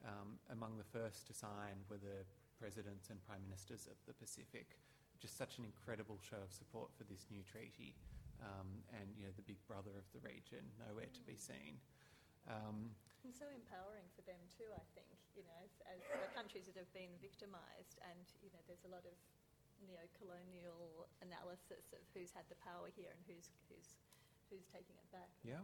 [0.05, 2.25] um, among the first to sign were the
[2.57, 4.77] presidents and prime ministers of the Pacific.
[5.21, 7.93] Just such an incredible show of support for this new treaty.
[8.37, 11.81] Um, and you know the big brother of the region, nowhere to be seen.
[12.45, 12.93] Um,
[13.27, 15.11] and so empowering for them too, I think.
[15.35, 18.89] You know, as, as the countries that have been victimised, and you know, there's a
[18.89, 19.19] lot of
[19.83, 23.99] neo-colonial analysis of who's had the power here and who's who's
[24.47, 25.27] who's taking it back.
[25.43, 25.59] Yeah,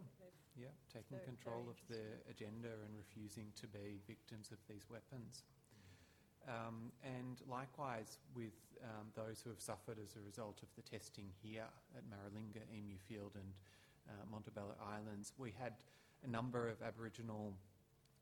[0.60, 4.84] yeah, taking very, control very of the agenda and refusing to be victims of these
[4.92, 5.48] weapons.
[6.44, 11.32] Um, and likewise with um, those who have suffered as a result of the testing
[11.40, 11.64] here
[11.96, 13.56] at Maralinga, Emu Field, and
[14.12, 15.80] uh, Montebello Islands, we had
[16.24, 17.54] a number of Aboriginal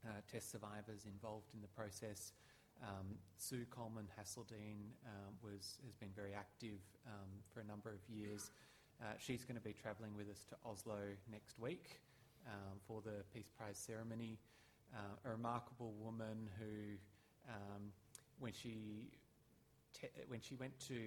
[0.06, 2.34] uh, test survivors involved in the process.
[2.82, 8.02] Um, Sue Coleman Haseldine um, was, has been very active um, for a number of
[8.10, 8.49] years.
[9.02, 10.98] Uh, she's going to be travelling with us to Oslo
[11.32, 12.02] next week
[12.48, 14.40] um, for the Peace Prize ceremony.
[14.94, 16.98] Uh, a remarkable woman who,
[17.48, 17.91] um,
[18.40, 19.11] when she
[19.94, 20.99] te- when she went to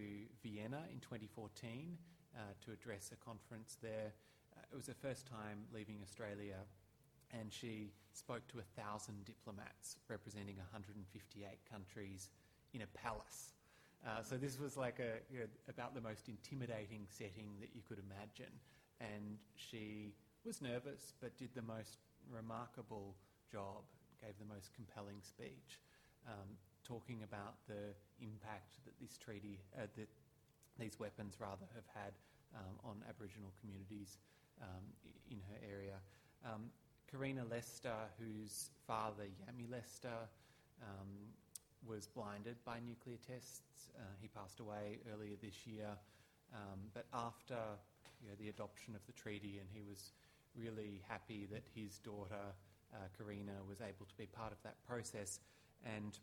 [0.42, 1.98] Vienna in 2014
[2.34, 4.12] uh, to address a conference there,
[4.56, 6.56] uh, it was her first time leaving Australia
[7.32, 12.30] and she spoke to a thousand diplomats representing 158 countries
[12.72, 13.54] in a palace.
[14.06, 17.80] Uh, so this was like a, you know, about the most intimidating setting that you
[17.88, 18.52] could imagine.
[19.00, 20.12] And she
[20.44, 21.98] was nervous, but did the most
[22.30, 23.16] remarkable
[23.50, 23.82] job,
[24.20, 25.80] gave the most compelling speech,
[26.28, 30.08] um, talking about the impact that this treaty, uh, that
[30.78, 32.12] these weapons rather, have had
[32.54, 34.18] um, on Aboriginal communities
[34.60, 34.84] um,
[35.30, 35.96] in her area.
[36.44, 36.68] Um,
[37.14, 40.26] Karina Lester, whose father, Yami Lester,
[40.82, 41.30] um,
[41.86, 43.90] was blinded by nuclear tests.
[43.96, 45.90] Uh, he passed away earlier this year.
[46.52, 47.54] Um, but after
[48.20, 50.10] you know, the adoption of the treaty, and he was
[50.56, 52.50] really happy that his daughter,
[52.92, 55.38] uh, Karina, was able to be part of that process.
[55.84, 56.18] And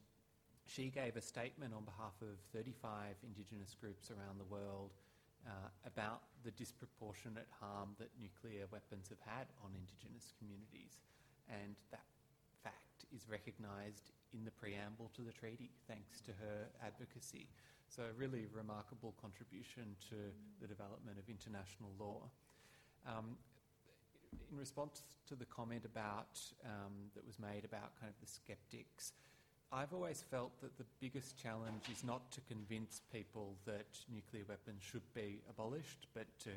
[0.66, 4.92] she gave a statement on behalf of 35 Indigenous groups around the world
[5.48, 11.02] uh, about the disproportionate harm that nuclear weapons have had on Indigenous communities.
[11.50, 12.06] And that
[12.64, 17.48] fact is recognised in the preamble to the treaty, thanks to her advocacy.
[17.90, 20.32] So, a really remarkable contribution to
[20.62, 22.24] the development of international law.
[23.06, 23.36] Um,
[24.50, 29.12] in response to the comment about um, that was made about kind of the skeptics,
[29.74, 34.84] I've always felt that the biggest challenge is not to convince people that nuclear weapons
[34.84, 36.50] should be abolished, but to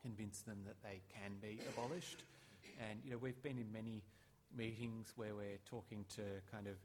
[0.00, 2.22] convince them that they can be abolished.
[2.88, 4.04] And you know, we've been in many
[4.56, 6.76] meetings where we're talking to kind of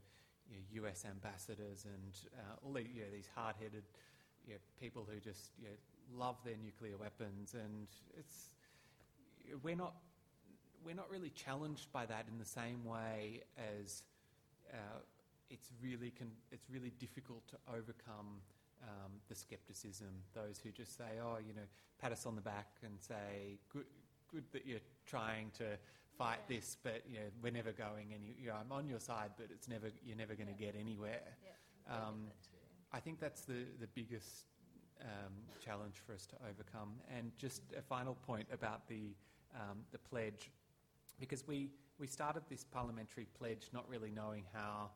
[0.50, 3.84] you know, US ambassadors and uh, all the, you know, these hard-headed
[4.48, 7.86] you know, people who just you know, love their nuclear weapons, and
[8.18, 8.50] it's
[9.62, 9.94] we're not
[10.84, 13.42] we're not really challenged by that in the same way
[13.80, 14.02] as
[14.72, 14.98] uh,
[15.50, 18.40] it's really con- it's really difficult to overcome
[18.82, 20.08] um, the skepticism.
[20.34, 21.66] Those who just say, "Oh, you know,
[22.00, 23.86] pat us on the back and say, good,
[24.30, 25.78] good that you're trying to
[26.18, 26.56] fight Yeah.
[26.56, 28.34] this, but you know, we're never going any.
[28.38, 30.72] You know, I'm on your side, but it's never you're never going to Yeah.
[30.72, 32.30] get anywhere." Yeah, Um.
[32.92, 34.46] I think that's the, the biggest
[35.02, 36.94] um, challenge for us to overcome.
[37.14, 39.10] And just a final point about the,
[39.54, 40.50] um, the pledge,
[41.18, 41.68] because we,
[41.98, 44.90] we started this parliamentary pledge not really knowing how,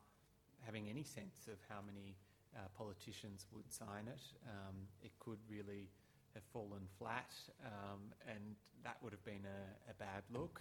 [0.64, 2.16] having any sense of how many
[2.56, 4.22] uh, politicians would sign it.
[4.46, 5.88] Um, it could really
[6.34, 7.32] have fallen flat,
[7.64, 10.60] um, and that would have been a, a bad look.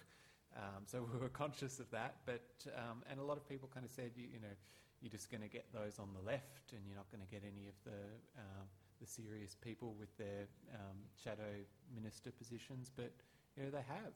[0.56, 2.46] Um, so we were conscious of that, but
[2.76, 4.54] um, and a lot of people kind of said, you, you know,
[5.02, 7.44] you're just going to get those on the left, and you're not going to get
[7.44, 8.02] any of the
[8.38, 8.68] um,
[9.00, 10.46] the serious people with their
[10.76, 11.56] um, shadow
[11.96, 12.92] minister positions.
[12.96, 13.12] But
[13.56, 14.14] you know, they have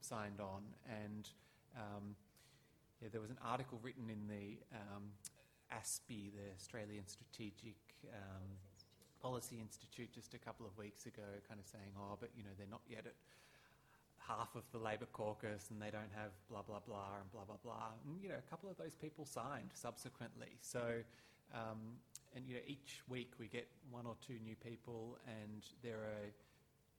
[0.00, 1.28] signed on, and
[3.00, 5.04] yeah, there was an article written in the um,
[5.72, 7.78] ASPI, the Australian Strategic
[8.10, 8.46] um,
[9.22, 12.54] Policy Institute, just a couple of weeks ago, kind of saying, "Oh, but you know,
[12.56, 13.14] they're not yet at."
[14.28, 17.56] half of the Labor caucus and they don't have blah, blah, blah, and blah, blah,
[17.64, 17.96] blah.
[18.04, 20.52] And, you know, a couple of those people signed subsequently.
[20.60, 21.00] So,
[21.54, 21.96] um,
[22.36, 26.28] and, you know, each week we get one or two new people, and there are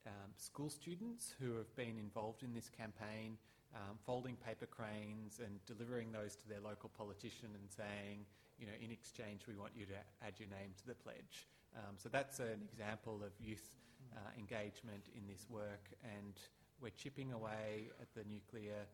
[0.08, 3.38] um, school students who have been involved in this campaign,
[3.76, 8.26] um, folding paper cranes and delivering those to their local politician and saying,
[8.60, 11.48] you know, in exchange, we want you to add your name to the pledge.
[11.76, 13.76] Um, so that's an example of youth
[14.16, 16.34] uh, engagement in this work, and
[16.82, 18.88] we're chipping away at the nuclear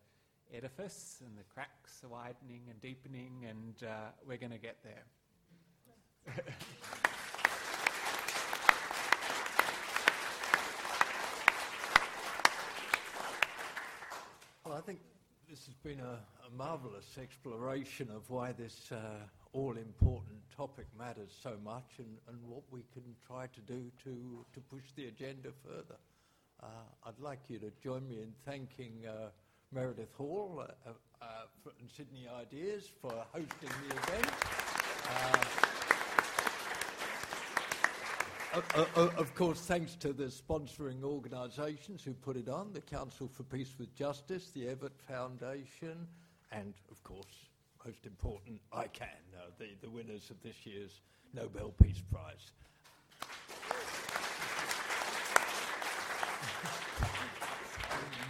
[0.53, 6.35] edifice, and the cracks are widening and deepening, and uh, we're going to get there.
[14.75, 14.99] I think
[15.49, 18.97] this has been a, a marvellous exploration of why this uh,
[19.53, 24.45] all important topic matters so much and, and what we can try to do to,
[24.53, 25.95] to push the agenda further.
[26.61, 26.65] Uh,
[27.05, 29.29] I'd like you to join me in thanking uh,
[29.71, 30.89] Meredith Hall uh,
[31.21, 31.25] uh,
[31.63, 35.64] for, and Sydney Ideas for hosting the event.
[38.55, 42.79] Uh, Uh, uh, of course, thanks to the sponsoring organisations who put it on, the
[42.79, 46.07] Council for Peace with Justice, the Evatt Foundation,
[46.53, 47.49] and of course,
[47.85, 51.01] most important, ICAN, uh, the, the winners of this year's
[51.33, 52.53] Nobel Peace Prize.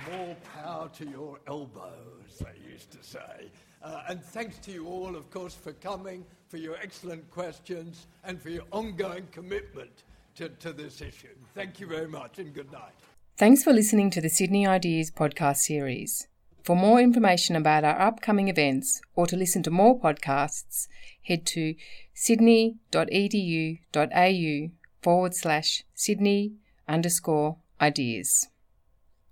[0.11, 3.51] More power to your elbows, they used to say.
[3.83, 8.41] Uh, and thanks to you all, of course, for coming, for your excellent questions, and
[8.41, 10.03] for your ongoing commitment
[10.35, 11.35] to, to this issue.
[11.53, 12.93] Thank you very much, and good night.
[13.37, 16.27] Thanks for listening to the Sydney Ideas podcast series.
[16.63, 20.87] For more information about our upcoming events or to listen to more podcasts,
[21.23, 21.75] head to
[22.13, 24.69] sydney.edu.au
[25.01, 26.53] forward slash Sydney
[26.87, 28.47] underscore ideas.